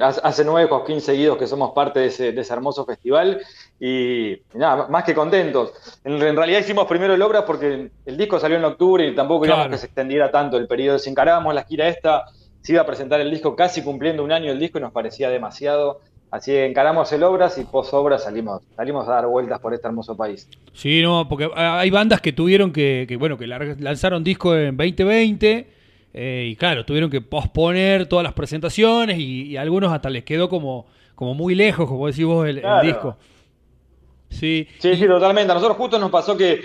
hace 0.00 0.44
nueve 0.44 0.68
Cosquín 0.68 1.00
seguidos 1.00 1.38
que 1.38 1.46
somos 1.46 1.70
parte 1.74 2.00
de 2.00 2.06
ese, 2.06 2.52
hermoso 2.52 2.84
festival 2.84 3.40
y, 3.78 4.36
nada, 4.54 4.88
más 4.88 5.04
que 5.04 5.14
contentos. 5.14 5.72
En, 6.02 6.18
realidad 6.18 6.58
hicimos 6.58 6.88
primero 6.88 7.14
el 7.14 7.22
obra 7.22 7.46
porque 7.46 7.92
el 8.04 8.16
disco 8.16 8.40
salió 8.40 8.56
en 8.56 8.64
octubre 8.64 9.06
y 9.06 9.14
tampoco 9.14 9.42
queríamos 9.42 9.68
que 9.68 9.78
se 9.78 9.86
extendiera 9.86 10.28
tanto 10.32 10.56
el 10.56 10.66
periodo. 10.66 10.98
Si 10.98 11.08
encarábamos 11.08 11.54
la 11.54 11.62
gira 11.62 11.86
esta, 11.86 12.24
se 12.62 12.72
iba 12.72 12.82
a 12.82 12.86
presentar 12.86 13.20
el 13.20 13.30
disco 13.30 13.54
casi 13.54 13.80
cumpliendo 13.84 14.24
un 14.24 14.32
año 14.32 14.50
el 14.50 14.58
disco 14.58 14.78
y 14.78 14.80
nos 14.80 14.90
parecía 14.90 15.30
demasiado. 15.30 16.00
Así 16.34 16.50
que 16.50 16.66
encaramos 16.66 17.12
el 17.12 17.22
Obras 17.22 17.56
y 17.58 17.64
post 17.64 17.94
Obras 17.94 18.24
salimos, 18.24 18.60
salimos 18.74 19.06
a 19.06 19.12
dar 19.12 19.26
vueltas 19.28 19.60
por 19.60 19.72
este 19.72 19.86
hermoso 19.86 20.16
país. 20.16 20.48
Sí, 20.72 21.00
no, 21.00 21.28
porque 21.28 21.48
hay 21.54 21.88
bandas 21.90 22.20
que 22.20 22.32
tuvieron 22.32 22.72
que, 22.72 23.06
bueno, 23.20 23.38
que 23.38 23.46
lanzaron 23.46 24.24
disco 24.24 24.56
en 24.56 24.76
2020 24.76 25.68
eh, 26.12 26.48
y 26.50 26.56
claro, 26.56 26.84
tuvieron 26.84 27.08
que 27.08 27.20
posponer 27.20 28.08
todas 28.08 28.24
las 28.24 28.32
presentaciones 28.32 29.16
y, 29.16 29.56
a 29.56 29.60
algunos 29.60 29.92
hasta 29.92 30.10
les 30.10 30.24
quedó 30.24 30.48
como, 30.48 30.86
como 31.14 31.34
muy 31.34 31.54
lejos, 31.54 31.88
como 31.88 32.08
decís 32.08 32.24
vos, 32.24 32.48
el, 32.48 32.60
disco. 32.82 33.16
Sí. 34.28 34.66
sí, 34.80 34.96
sí, 34.96 35.06
totalmente. 35.06 35.52
A 35.52 35.54
nosotros 35.54 35.76
justo 35.76 36.00
nos 36.00 36.10
pasó 36.10 36.36
que, 36.36 36.62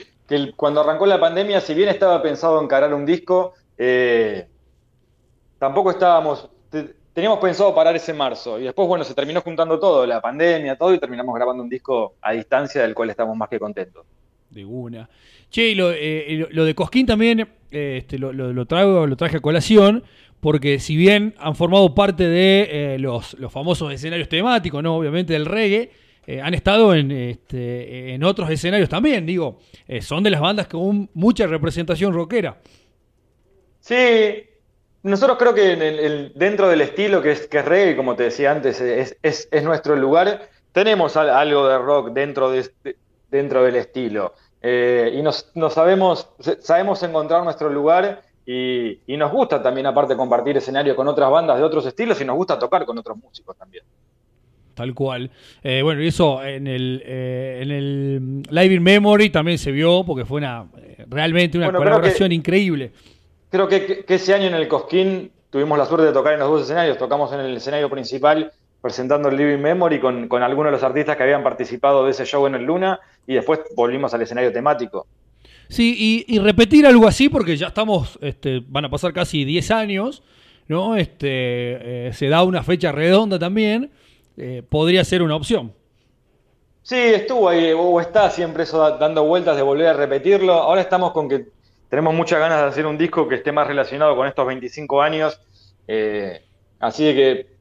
cuando 0.56 0.82
arrancó 0.82 1.06
la 1.06 1.20
pandemia, 1.20 1.62
si 1.62 1.76
bien 1.76 1.90
estaba 1.90 2.24
pensado 2.24 2.60
encarar 2.60 2.92
un 2.92 3.06
disco, 3.06 3.54
eh, 3.78 4.48
tampoco 5.60 5.92
estábamos 5.92 6.50
teníamos 7.14 7.40
pensado 7.40 7.74
parar 7.74 7.96
ese 7.96 8.14
marzo 8.14 8.60
y 8.60 8.64
después, 8.64 8.88
bueno, 8.88 9.04
se 9.04 9.14
terminó 9.14 9.42
juntando 9.42 9.80
todo, 9.80 10.06
la 10.06 10.22
pandemia, 10.22 10.78
todo, 10.78 10.94
y 10.94 11.00
terminamos 11.00 11.36
grabando 11.36 11.64
un 11.64 11.70
disco 11.70 12.16
a 12.22 12.32
distancia 12.32 12.82
del 12.82 12.94
cual 12.94 13.10
estamos 13.10 13.36
más 13.36 13.50
que 13.50 13.60
contentos. 13.60 14.06
De 14.50 14.66
una. 14.66 15.10
Che, 15.50 15.70
y 15.70 15.76
lo, 15.76 15.92
eh, 15.92 16.48
de 16.52 16.76
Cosquín 16.76 17.06
también 17.06 17.42
eh, 17.72 17.98
este, 17.98 18.18
lo, 18.18 18.32
lo, 18.32 18.66
traigo, 18.66 19.08
lo 19.08 19.16
traje 19.16 19.38
a 19.38 19.40
colación, 19.40 20.04
porque 20.40 20.80
si 20.80 20.96
bien 20.96 21.36
han 21.40 21.56
formado 21.56 21.94
parte 21.96 22.28
de 22.28 22.68
eh, 22.96 23.00
los, 23.00 23.34
los, 23.40 23.52
famosos 23.52 23.92
escenarios 23.92 24.30
temáticos, 24.30 24.82
¿no? 24.82 24.96
Obviamente 24.96 25.34
del 25.34 25.46
reggae, 25.46 25.92
han 26.44 26.54
estado 26.54 26.94
en, 26.94 27.10
este, 27.10 28.14
en 28.14 28.24
otros 28.24 28.52
escenarios 28.52 28.88
también, 28.88 29.26
digo, 29.26 29.62
son 30.00 30.22
de 30.22 30.30
las 30.30 30.40
bandas 30.40 30.68
con 30.68 31.10
mucha 31.16 31.48
representación 31.48 32.14
rockera. 32.14 32.60
Sí, 33.80 33.96
nosotros 35.04 35.38
creo 35.38 35.54
que 35.54 35.74
en 35.74 35.82
el, 35.82 36.32
dentro 36.36 36.68
del 36.68 36.82
estilo 36.82 37.22
que 37.22 37.32
es, 37.32 37.48
que 37.48 37.60
es 37.60 37.66
reggae, 37.66 37.96
como 37.96 38.16
te 38.16 38.24
decía 38.24 38.52
antes, 38.52 38.82
es, 38.82 39.18
es, 39.22 39.64
nuestro 39.64 39.96
lugar, 39.96 40.50
tenemos 40.74 41.16
algo 41.16 41.68
de 41.68 41.78
rock 41.78 42.12
dentro, 42.12 42.52
de, 42.52 42.70
dentro 43.32 43.64
del 43.64 43.78
estilo. 43.78 44.34
Eh, 44.62 45.14
y 45.16 45.22
nos, 45.22 45.50
sabemos, 45.72 46.30
sabemos 46.60 47.02
encontrar 47.04 47.44
nuestro 47.44 47.70
lugar 47.70 48.22
y, 48.46 49.00
nos 49.08 49.32
gusta 49.32 49.62
también, 49.62 49.86
aparte, 49.86 50.18
compartir 50.18 50.58
escenario 50.58 50.96
con 50.96 51.08
otras 51.08 51.30
bandas 51.30 51.58
de 51.58 51.64
otros 51.64 51.86
estilos 51.86 52.20
y 52.20 52.26
nos 52.26 52.36
gusta 52.36 52.60
tocar 52.60 52.84
con 52.86 52.98
otros 52.98 53.18
músicos 53.18 53.56
también. 53.56 53.84
Tal 54.74 54.94
cual. 54.94 55.30
Eh, 55.62 55.82
bueno, 55.82 56.02
y 56.02 56.08
eso 56.08 56.44
en 56.44 56.68
el, 56.68 57.04
eh, 57.06 57.60
en 57.62 57.72
el 57.72 58.44
Live 58.50 58.74
in 58.74 58.84
Memory 58.84 59.30
también 59.30 59.58
se 59.58 59.72
vio 59.72 60.04
porque 60.06 60.26
fue 60.26 60.38
una 60.38 60.68
realmente 61.08 61.58
una 61.58 61.72
colaboración 61.72 62.32
increíble 62.32 62.92
creo 63.50 63.68
que, 63.68 64.06
ese 64.08 64.34
año 64.34 64.48
en 64.48 64.56
el 64.56 64.68
Cosquín 64.68 65.32
tuvimos 65.50 65.78
la 65.78 65.86
suerte 65.86 66.08
de 66.08 66.14
tocar 66.14 66.34
en 66.34 66.40
los 66.40 66.50
dos 66.50 66.64
escenarios. 66.64 66.98
Tocamos 66.98 67.32
en 67.34 67.42
el 67.42 67.58
escenario 67.58 67.90
principal 67.90 68.52
presentando 68.82 69.30
el 69.30 69.36
Living 69.36 69.62
Memory 69.62 70.00
con, 70.00 70.28
con 70.28 70.42
algunos 70.42 70.72
de 70.72 70.78
los 70.78 70.84
artistas 70.84 71.18
que 71.18 71.24
habían 71.24 71.44
participado 71.44 72.06
de 72.06 72.12
ese 72.12 72.26
show 72.26 72.48
en 72.48 72.56
el 72.56 72.64
Luna 72.64 73.00
y 73.28 73.34
después 73.34 73.60
volvimos 73.76 74.14
al 74.14 74.22
escenario 74.22 74.54
temático. 74.54 75.06
Sí, 75.70 76.26
y, 76.28 76.40
repetir 76.40 76.88
algo 76.88 77.08
así 77.08 77.30
porque 77.30 77.56
ya 77.56 77.68
estamos, 77.68 78.18
este, 78.22 78.64
van 78.68 78.86
a 78.86 78.90
pasar 78.90 79.14
casi 79.14 79.46
10 79.46 79.70
años, 79.70 80.24
¿no? 80.68 80.96
Este, 80.96 82.08
eh, 82.08 82.14
se 82.14 82.28
da 82.28 82.44
una 82.44 82.64
fecha 82.64 82.92
redonda 82.92 83.38
también, 83.38 83.92
eh, 84.36 84.64
podría 84.68 85.04
ser 85.04 85.22
una 85.22 85.36
opción. 85.36 85.72
Sí, 86.82 86.96
estuvo 86.96 87.48
ahí, 87.50 87.72
o 87.72 88.02
está 88.02 88.32
siempre 88.32 88.64
eso 88.64 88.98
dando 88.98 89.24
vueltas 89.26 89.56
de 89.56 89.62
volver 89.62 89.88
a 89.88 89.94
repetirlo. 89.94 90.54
Ahora 90.54 90.82
estamos 90.82 91.12
con 91.12 91.30
que 91.30 91.50
tenemos 91.90 92.14
muchas 92.14 92.40
ganas 92.40 92.62
de 92.62 92.68
hacer 92.68 92.86
un 92.86 92.98
disco 92.98 93.28
que 93.28 93.36
esté 93.36 93.52
más 93.52 93.68
relacionado 93.68 94.16
con 94.16 94.28
estos 94.28 94.46
25 94.46 95.02
años. 95.02 95.40
Eh, 95.88 96.42
así 96.80 97.06
de 97.06 97.16
que 97.16 97.60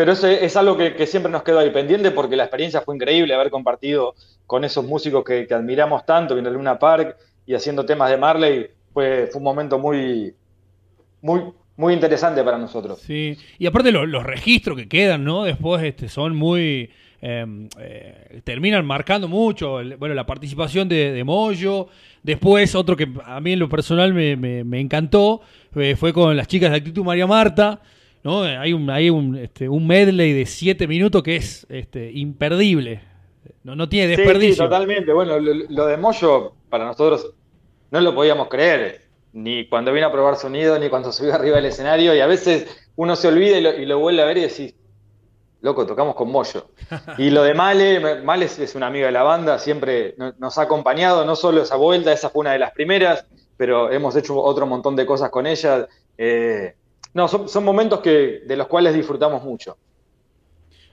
pero 0.00 0.12
eso 0.12 0.28
es 0.28 0.56
algo 0.56 0.78
que, 0.78 1.06
siempre 1.06 1.30
nos 1.30 1.42
quedó 1.42 1.58
ahí 1.58 1.68
pendiente 1.68 2.10
porque 2.10 2.34
la 2.34 2.44
experiencia 2.44 2.80
fue 2.80 2.94
increíble 2.94 3.34
haber 3.34 3.50
compartido 3.50 4.14
con 4.46 4.64
esos 4.64 4.82
músicos 4.82 5.22
que, 5.22 5.46
admiramos 5.50 6.06
tanto, 6.06 6.34
viendo 6.34 6.50
Luna 6.50 6.78
Park 6.78 7.16
y 7.44 7.52
haciendo 7.52 7.84
temas 7.84 8.08
de 8.08 8.16
Marley, 8.16 8.68
fue, 8.94 9.28
fue 9.30 9.38
un 9.40 9.44
momento 9.44 9.78
muy, 9.78 10.32
muy, 11.20 11.52
muy 11.76 11.92
interesante 11.92 12.42
para 12.42 12.56
nosotros. 12.56 13.00
Sí, 13.00 13.36
y 13.58 13.66
aparte 13.66 13.92
los 13.92 14.24
registros 14.24 14.78
que 14.78 14.88
quedan, 14.88 15.22
¿no? 15.22 15.44
Después 15.44 15.82
este, 15.82 16.08
son 16.08 16.34
muy... 16.34 16.88
Em, 17.22 17.68
eh, 17.78 18.40
terminan 18.44 18.86
marcando 18.86 19.28
mucho, 19.28 19.78
bueno, 19.98 20.14
la 20.14 20.24
participación 20.24 20.88
de, 20.88 21.12
de, 21.12 21.22
Moyo, 21.22 21.88
después 22.22 22.74
otro 22.74 22.96
que 22.96 23.08
a 23.26 23.40
mí 23.40 23.52
en 23.52 23.58
lo 23.58 23.68
personal 23.68 24.14
me, 24.14 24.36
me, 24.36 24.80
encantó, 24.80 25.42
eh, 25.76 25.96
fue 25.96 26.14
con 26.14 26.34
las 26.34 26.48
chicas 26.48 26.70
de 26.70 26.78
Actitud 26.78 27.04
María 27.04 27.26
Marta, 27.26 27.82
¿no? 28.22 28.42
Hay 28.42 28.72
un, 28.72 28.88
hay 28.88 29.10
un, 29.10 29.36
este, 29.36 29.68
un 29.68 29.86
medley 29.86 30.32
de 30.32 30.46
siete 30.46 30.86
minutos 30.86 31.22
que 31.22 31.36
es 31.36 31.66
este, 31.68 32.10
imperdible. 32.10 33.02
No, 33.64 33.76
no 33.76 33.88
tiene 33.88 34.16
desperdicio. 34.16 34.54
Sí, 34.54 34.70
totalmente. 34.70 35.12
Bueno, 35.12 35.38
lo, 35.38 35.86
de 35.86 35.96
Moyo, 35.96 36.54
para 36.68 36.84
nosotros, 36.84 37.34
no 37.90 38.00
lo 38.00 38.14
podíamos 38.14 38.48
creer. 38.48 39.02
Ni 39.32 39.66
cuando 39.66 39.92
vino 39.92 40.06
a 40.06 40.12
probar 40.12 40.36
sonido, 40.36 40.78
ni 40.78 40.88
cuando 40.88 41.12
subió 41.12 41.34
arriba 41.34 41.56
del 41.56 41.66
escenario. 41.66 42.14
Y 42.14 42.20
a 42.20 42.26
veces 42.26 42.88
uno 42.96 43.14
se 43.16 43.28
olvida 43.28 43.58
y 43.58 43.86
lo, 43.86 43.98
vuelve 43.98 44.22
a 44.22 44.26
ver 44.26 44.38
y 44.38 44.42
decís, 44.42 44.74
loco, 45.62 45.86
tocamos 45.86 46.14
con 46.14 46.30
Moyo. 46.30 46.70
Y 47.18 47.30
lo 47.30 47.42
de 47.42 47.54
Male, 47.54 48.22
Male 48.22 48.46
es, 48.46 48.74
una 48.74 48.86
amiga 48.86 49.06
de 49.06 49.12
la 49.12 49.22
banda, 49.22 49.58
siempre 49.58 50.14
nos 50.38 50.58
ha 50.58 50.62
acompañado, 50.62 51.24
no 51.24 51.36
solo 51.36 51.62
esa 51.62 51.76
vuelta, 51.76 52.12
esa 52.12 52.30
fue 52.30 52.40
una 52.40 52.52
de 52.52 52.58
las 52.58 52.72
primeras, 52.72 53.26
pero 53.56 53.90
hemos 53.90 54.16
hecho 54.16 54.40
otro 54.40 54.66
montón 54.66 54.96
de 54.96 55.06
cosas 55.06 55.30
con 55.30 55.46
ella. 55.46 55.86
Eh, 56.16 56.74
no, 57.14 57.28
son, 57.28 57.64
momentos 57.64 58.00
que, 58.00 58.42
de 58.46 58.56
los 58.56 58.66
cuales 58.66 58.94
disfrutamos 58.94 59.42
mucho. 59.42 59.76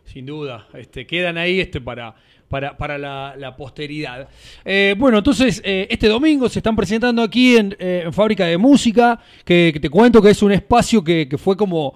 Sin 0.06 0.26
duda, 0.26 0.68
este, 0.74 1.06
quedan 1.06 1.38
ahí 1.38 1.60
este, 1.60 1.82
para, 1.82 2.16
para, 2.50 2.98
la, 2.98 3.56
posteridad. 3.58 4.28
Eh, 4.64 4.96
bueno, 4.98 5.18
entonces, 5.18 5.62
eh, 5.66 5.88
este 5.90 6.08
domingo 6.08 6.48
se 6.50 6.60
están 6.60 6.76
presentando 6.76 7.22
aquí 7.22 7.58
en, 7.58 7.76
eh, 7.80 8.08
Fábrica 8.12 8.46
de 8.46 8.58
Música, 8.58 9.20
que, 9.44 9.78
te 9.80 9.90
cuento 9.90 10.22
que 10.22 10.30
es 10.30 10.42
un 10.42 10.52
espacio 10.52 11.04
que, 11.04 11.28
fue 11.38 11.58
como 11.58 11.94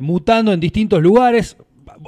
mutando 0.00 0.52
en 0.52 0.60
distintos 0.60 1.02
lugares. 1.02 1.56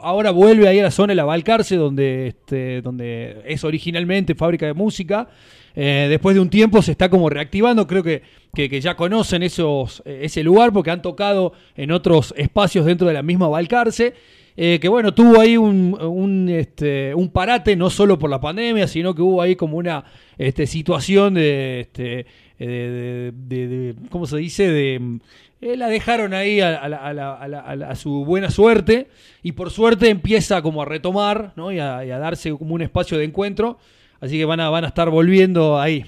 Ahora 0.03 0.31
vuelve 0.31 0.69
ahí 0.69 0.81
a 0.81 0.85
la 0.85 0.91
zona 0.91 1.13
de 1.13 1.17
la 1.17 1.25
Valcarce, 1.25 1.77
donde, 1.77 2.29
este, 2.29 2.83
donde 2.83 3.43
es 3.47 3.63
originalmente 3.65 4.35
Fábrica 4.35 4.67
de 4.67 4.75
Música. 4.75 5.29
después 5.75 6.35
de 6.35 6.41
un 6.41 6.51
tiempo 6.51 6.83
se 6.83 6.93
está 6.93 7.09
como 7.09 7.31
reactivando, 7.31 7.87
creo 7.87 8.03
que 8.03 8.23
que, 8.55 8.81
ya 8.81 8.97
conocen 8.97 9.43
esos, 9.45 10.03
ese 10.05 10.43
lugar 10.43 10.73
porque 10.73 10.91
han 10.91 11.03
tocado 11.03 11.53
en 11.77 11.93
otros 11.93 12.35
espacios 12.37 12.87
dentro 12.87 13.07
de 13.07 13.15
la 13.15 13.23
misma 13.23 13.49
Valcarce. 13.49 14.15
Eh, 14.61 14.81
que 14.81 14.89
bueno, 14.89 15.15
tuvo 15.15 15.41
ahí 15.41 15.57
un, 15.57 16.49
este, 16.51 17.15
un, 17.15 17.31
parate, 17.31 17.77
no 17.77 17.91
solo 17.91 18.19
por 18.19 18.29
la 18.29 18.41
pandemia, 18.41 18.89
sino 18.89 19.15
que 19.15 19.23
hubo 19.23 19.41
ahí 19.41 19.55
como 19.55 19.77
una 19.77 20.03
este, 20.37 20.67
situación 20.67 21.35
de, 21.35 21.83
este, 21.83 22.27
de, 22.59 23.95
¿cómo 24.11 24.27
se 24.27 24.39
dice? 24.39 24.69
De, 24.69 25.21
eh, 25.61 25.77
la 25.77 25.87
dejaron 25.87 26.35
ahí 26.35 26.61
a, 26.61 27.95
su 27.95 28.25
buena 28.25 28.51
suerte 28.51 29.07
y 29.45 29.53
por 29.53 29.71
suerte 29.71 30.11
empieza 30.11 30.61
como 30.61 30.83
a 30.83 30.87
retomar 30.87 31.53
¿no? 31.55 31.71
y, 31.71 31.79
a, 31.79 32.03
darse 32.19 32.51
como 32.51 32.75
un 32.75 32.83
espacio 32.83 33.17
de 33.17 33.27
encuentro, 33.27 33.79
así 34.21 34.39
que 34.39 34.45
van 34.45 34.59
a, 34.59 34.71
van 34.71 34.83
a 34.83 34.89
estar 34.89 35.09
volviendo 35.09 35.79
ahí. 35.79 36.05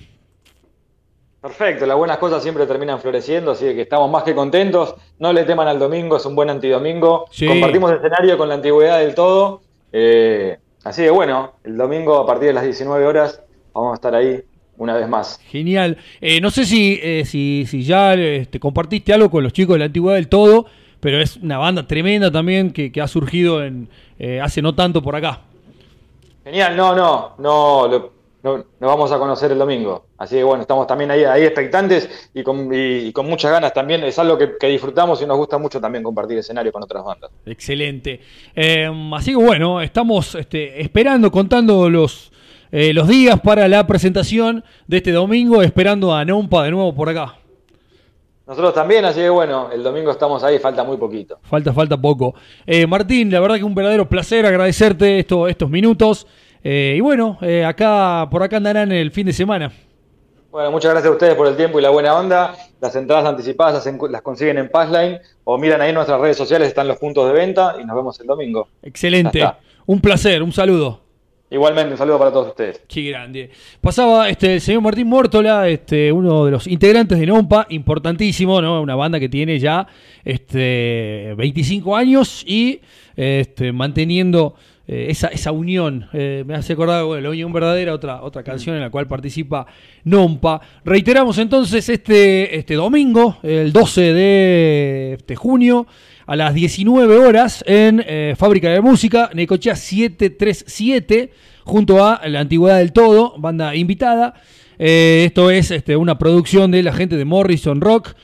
Perfecto, 1.41 1.87
las 1.87 1.97
buenas 1.97 2.19
cosas 2.19 2.43
siempre 2.43 2.67
terminan 2.67 3.01
floreciendo, 3.01 3.53
así 3.53 3.65
que 3.75 3.83
estamos 3.83 4.11
más 4.11 4.25
que 4.25 4.35
contentos. 4.35 4.95
No 5.19 5.33
le 5.33 5.45
teman 5.45 5.69
al 5.69 5.79
domingo, 5.79 6.19
es 6.19 6.27
un 6.27 6.35
buen 6.35 6.51
antidomingo. 6.51 7.27
Compartimos 7.47 7.93
escenario 7.93 8.37
con 8.37 8.49
la 8.49 8.57
antigüedad 8.57 8.99
del 8.99 9.15
todo. 9.15 9.63
Eh, 9.91 10.59
así 10.85 11.03
que 11.03 11.11
bueno, 11.11 11.55
el 11.65 11.79
domingo 11.79 12.19
a 12.19 12.27
partir 12.27 12.49
de 12.49 12.55
las 12.55 12.65
19 12.65 13.07
horas 13.07 13.43
vamos 13.73 13.93
a 13.93 13.95
estar 13.95 14.15
ahí 14.15 14.43
una 14.77 14.95
vez 14.95 15.09
más. 15.09 15.41
Genial. 15.47 15.97
Eh, 16.21 16.43
no 16.43 16.51
sé 16.51 16.67
si, 16.67 17.01
eh, 17.03 17.25
si, 17.25 17.65
si, 17.67 17.85
ya 17.85 18.13
este, 18.13 18.61
compartiste 18.61 19.15
algo 19.15 19.31
con 19.31 19.43
los 19.43 19.55
chicos 19.55 19.77
de 19.77 19.79
la 19.79 19.85
antigüedad 19.87 20.17
del 20.17 20.29
todo, 20.29 20.67
pero 21.01 21.23
es 21.23 21.39
una 21.39 21.57
banda 21.57 21.87
tremenda 21.87 22.31
también 22.31 22.71
que, 22.71 22.93
que 22.93 23.01
ha 23.01 23.09
surgido 23.09 23.65
en, 23.65 23.89
hace 24.43 24.61
no 24.61 24.75
tanto 24.75 25.01
por 25.01 25.17
acá. 25.17 25.41
Genial, 26.45 26.77
no, 26.77 26.95
no, 26.95 27.35
no. 27.39 27.89
Lo 27.89 28.20
no, 28.43 28.57
nos 28.57 28.67
vamos 28.81 29.13
a 29.13 29.19
conocer 29.19 29.53
el 29.53 29.59
domingo. 29.59 30.07
Así 30.17 30.37
que 30.37 30.43
bueno, 30.43 30.63
estamos 30.63 30.87
también 30.87 31.11
ahí, 31.11 31.25
ahí 31.25 31.43
expectantes 31.43 32.31
y 32.33 32.43
con, 32.43 32.71
con 33.13 33.27
muchas 33.27 33.51
ganas 33.51 33.73
también. 33.73 34.03
Es 34.05 34.19
algo 34.19 34.39
que, 34.39 34.67
disfrutamos 34.69 35.21
y 35.23 35.27
nos 35.27 35.37
gusta 35.37 35.59
mucho 35.59 35.81
también 35.81 36.03
compartir 36.03 36.39
escenario 36.39 36.73
con 36.73 36.83
otras 36.83 37.05
bandas. 37.05 37.31
Excelente. 37.45 38.21
Em, 38.55 39.13
así 39.15 39.33
que 39.33 39.37
bueno, 39.37 39.81
estamos 39.83 40.35
este, 40.35 40.81
esperando, 40.81 41.31
contando 41.31 41.91
los, 41.91 42.33
eh, 42.73 42.93
los 42.95 43.09
días 43.09 43.41
para 43.41 43.69
la 43.69 43.87
presentación 43.87 44.65
de 44.87 44.99
este 44.99 45.13
domingo, 45.13 45.63
esperando 45.63 46.15
a 46.15 46.25
Nompa 46.25 46.65
de 46.65 46.71
nuevo 46.71 46.95
por 46.95 47.09
acá. 47.09 47.37
Nosotros 48.47 48.75
también, 48.75 49.05
así 49.05 49.21
que 49.21 49.31
bueno, 49.31 49.71
el 49.73 49.81
domingo 49.81 50.11
estamos 50.11 50.43
ahí, 50.43 50.59
falta 50.59 50.83
muy 50.83 50.97
poquito. 50.97 51.39
Falta, 51.43 51.73
falta 51.73 51.97
poco. 51.97 52.35
Eh, 52.67 52.85
Martín, 52.85 53.31
la 53.31 53.39
verdad 53.39 53.59
que 53.59 53.63
un 53.63 53.77
verdadero 53.77 54.09
placer 54.09 54.45
agradecerte 54.45 55.21
esto, 55.21 55.47
estos 55.47 55.71
minutos. 55.71 56.27
Eh, 56.63 56.95
y 56.97 57.01
bueno, 57.01 57.39
eh, 57.41 57.65
acá 57.65 58.29
por 58.31 58.43
acá 58.43 58.59
andarán 58.59 58.93
el 58.93 59.11
fin 59.11 59.27
de 59.27 59.33
semana. 59.33 59.73
Bueno, 60.51 60.73
muchas 60.73 60.91
gracias 60.91 61.11
a 61.11 61.15
ustedes 61.15 61.35
por 61.37 61.47
el 61.47 61.57
tiempo 61.57 61.79
y 61.79 61.83
la 61.83 61.91
buena 61.91 62.15
onda. 62.15 62.57
Las 62.81 62.97
entradas 62.97 63.25
anticipadas 63.25 63.87
las, 64.11 64.23
consiguen 64.23 64.59
en 64.59 64.69
Passline 64.69 65.21
o 65.45 65.57
miran 65.59 65.81
ahí 65.81 65.91
en 65.91 65.95
nuestras 65.95 66.21
redes 66.21 66.37
sociales, 66.37 66.69
están 66.69 66.89
los 66.89 66.99
puntos 66.99 67.27
de 67.29 67.33
venta 67.33 67.77
y 67.81 67.85
nos 67.85 67.95
vemos 67.95 68.19
el 68.21 68.27
domingo. 68.27 68.69
Excelente. 68.83 69.49
Un 69.87 70.01
placer, 70.01 70.43
un 70.43 70.53
saludo. 70.53 71.01
Igualmente, 71.53 71.93
un 71.93 71.99
saludo 71.99 72.19
para 72.19 72.33
todos 72.33 72.49
ustedes. 72.49 72.83
Qué 72.87 73.03
grande. 73.11 73.51
Pasaba 73.81 74.29
este, 74.29 74.55
el 74.55 74.61
señor 74.61 74.83
Martín 74.83 75.09
Mórtola, 75.09 75.69
este, 75.69 76.13
uno 76.13 76.45
de 76.45 76.53
los 76.53 76.69
integrantes 76.69 77.19
de 77.19 77.27
NOMPA, 77.27 77.67
importantísimo, 77.71 78.63
¿no? 78.63 78.81
Una 78.81 78.95
banda 78.95 79.19
que 79.19 79.29
tiene 79.29 79.59
ya 79.59 79.87
este, 80.25 81.35
25 81.37 81.97
años 81.97 82.45
y 82.47 82.81
este, 83.17 83.73
manteniendo 83.73 84.55
eh, 84.93 85.07
esa, 85.09 85.29
esa 85.29 85.53
unión. 85.53 86.09
Eh, 86.13 86.43
me 86.45 86.57
hace 86.57 86.73
acordar, 86.73 87.05
bueno, 87.05 87.23
La 87.23 87.31
Unión 87.31 87.53
Verdadera, 87.53 87.95
otra, 87.95 88.23
otra 88.23 88.43
canción 88.43 88.75
en 88.75 88.83
la 88.83 88.91
cual 88.91 89.07
participa 89.07 89.65
Nompa. 90.03 90.61
Reiteramos 90.85 91.39
entonces 91.39 91.89
este, 91.89 92.57
este 92.59 92.75
domingo, 92.75 93.39
el 93.45 93.73
12 93.73 94.01
de 94.01 95.17
este 95.17 95.37
junio, 95.37 95.87
a 96.27 96.35
las 96.35 96.55
19 96.55 97.19
horas, 97.19 97.63
en 97.69 98.03
eh, 98.05 98.35
Fábrica 98.37 98.69
de 98.69 98.81
Música, 98.81 99.31
Necochea 99.33 99.77
737, 99.77 101.31
junto 101.63 102.05
a 102.05 102.23
La 102.27 102.41
Antigüedad 102.41 102.79
del 102.79 102.93
Todo, 102.93 103.35
banda 103.39 103.77
invitada. 103.77 104.35
esto 104.77 105.53
es 105.53 105.71
este, 105.71 105.95
una 105.95 106.19
producción 106.19 106.73
de 106.73 106.83
la 106.83 106.93
gente 106.93 107.17
de 107.17 107.25
Morrison 107.25 107.81
Rock, 107.81 108.17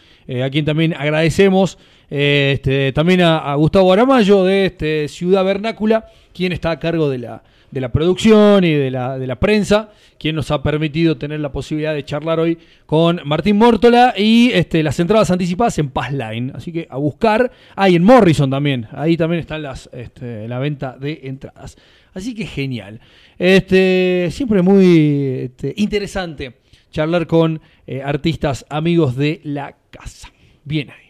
a 0.44 0.50
quien 0.50 0.64
también 0.64 0.94
agradecemos. 0.94 1.78
Este, 2.08 2.92
también 2.92 3.20
a, 3.22 3.54
Gustavo 3.56 3.92
Aramayo 3.92 4.44
de 4.44 4.66
este, 4.66 5.08
Ciudad 5.08 5.44
Vernácula 5.44 6.06
quien 6.32 6.52
está 6.52 6.70
a 6.70 6.78
cargo 6.78 7.08
de 7.08 7.18
la, 7.18 7.42
de 7.70 7.80
la 7.80 7.90
producción 7.90 8.62
y 8.62 8.72
de 8.72 8.90
la, 8.90 9.18
de 9.18 9.26
la 9.26 9.40
prensa, 9.40 9.90
quien 10.18 10.36
nos 10.36 10.50
ha 10.50 10.62
permitido 10.62 11.16
tener 11.16 11.40
la 11.40 11.50
posibilidad 11.50 11.94
de 11.94 12.04
charlar 12.04 12.38
hoy 12.38 12.58
con 12.84 13.20
Martín 13.24 13.56
Mórtola 13.56 14.12
y 14.16 14.50
este, 14.52 14.82
las 14.82 15.00
entradas 15.00 15.30
anticipadas 15.30 15.78
en 15.78 15.88
Passline. 15.88 16.52
Así 16.54 16.72
que 16.72 16.86
a 16.90 16.98
buscar. 16.98 17.50
Ah, 17.74 17.88
en 17.88 18.04
Morrison 18.04 18.50
también. 18.50 18.86
Ahí 18.92 19.16
también 19.16 19.40
están 19.40 19.62
las, 19.62 19.88
este, 19.94 20.46
la 20.46 20.58
venta 20.58 20.96
de 20.98 21.20
entradas. 21.24 21.76
Así 22.12 22.34
que 22.34 22.46
genial. 22.46 23.00
Este, 23.38 24.28
siempre 24.30 24.60
muy 24.60 25.40
este, 25.44 25.72
interesante 25.76 26.54
charlar 26.90 27.26
con 27.26 27.60
eh, 27.86 28.02
artistas 28.02 28.64
amigos 28.68 29.16
de 29.16 29.40
la 29.44 29.76
casa. 29.90 30.30
Bien 30.64 30.90
ahí. 30.90 31.05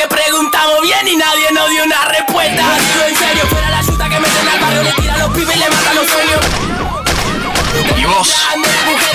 Que 0.00 0.08
preguntamos 0.08 0.80
bien 0.80 1.06
y 1.08 1.14
nadie 1.14 1.52
nos 1.52 1.68
dio 1.68 1.84
una 1.84 2.02
respuesta. 2.06 2.62
Yo 2.94 3.06
en 3.06 3.16
serio, 3.18 3.46
fuera 3.50 3.68
la 3.68 3.84
chuta 3.84 4.08
que 4.08 4.18
meten 4.18 4.48
al 4.48 4.58
barrio, 4.58 4.82
le 4.82 4.92
tira 4.92 5.12
a 5.12 5.18
los 5.18 5.30
pibes 5.32 5.54
y 5.54 5.58
le 5.58 5.68
matan 5.68 5.94
los 5.94 6.06
sueños. 6.06 6.40
¿Y 7.98 8.04
vos? 8.06 8.34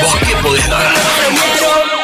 ¿Vos 0.03 0.15
qué 0.19 0.35
podés 0.43 0.69
dar? 0.69 1.94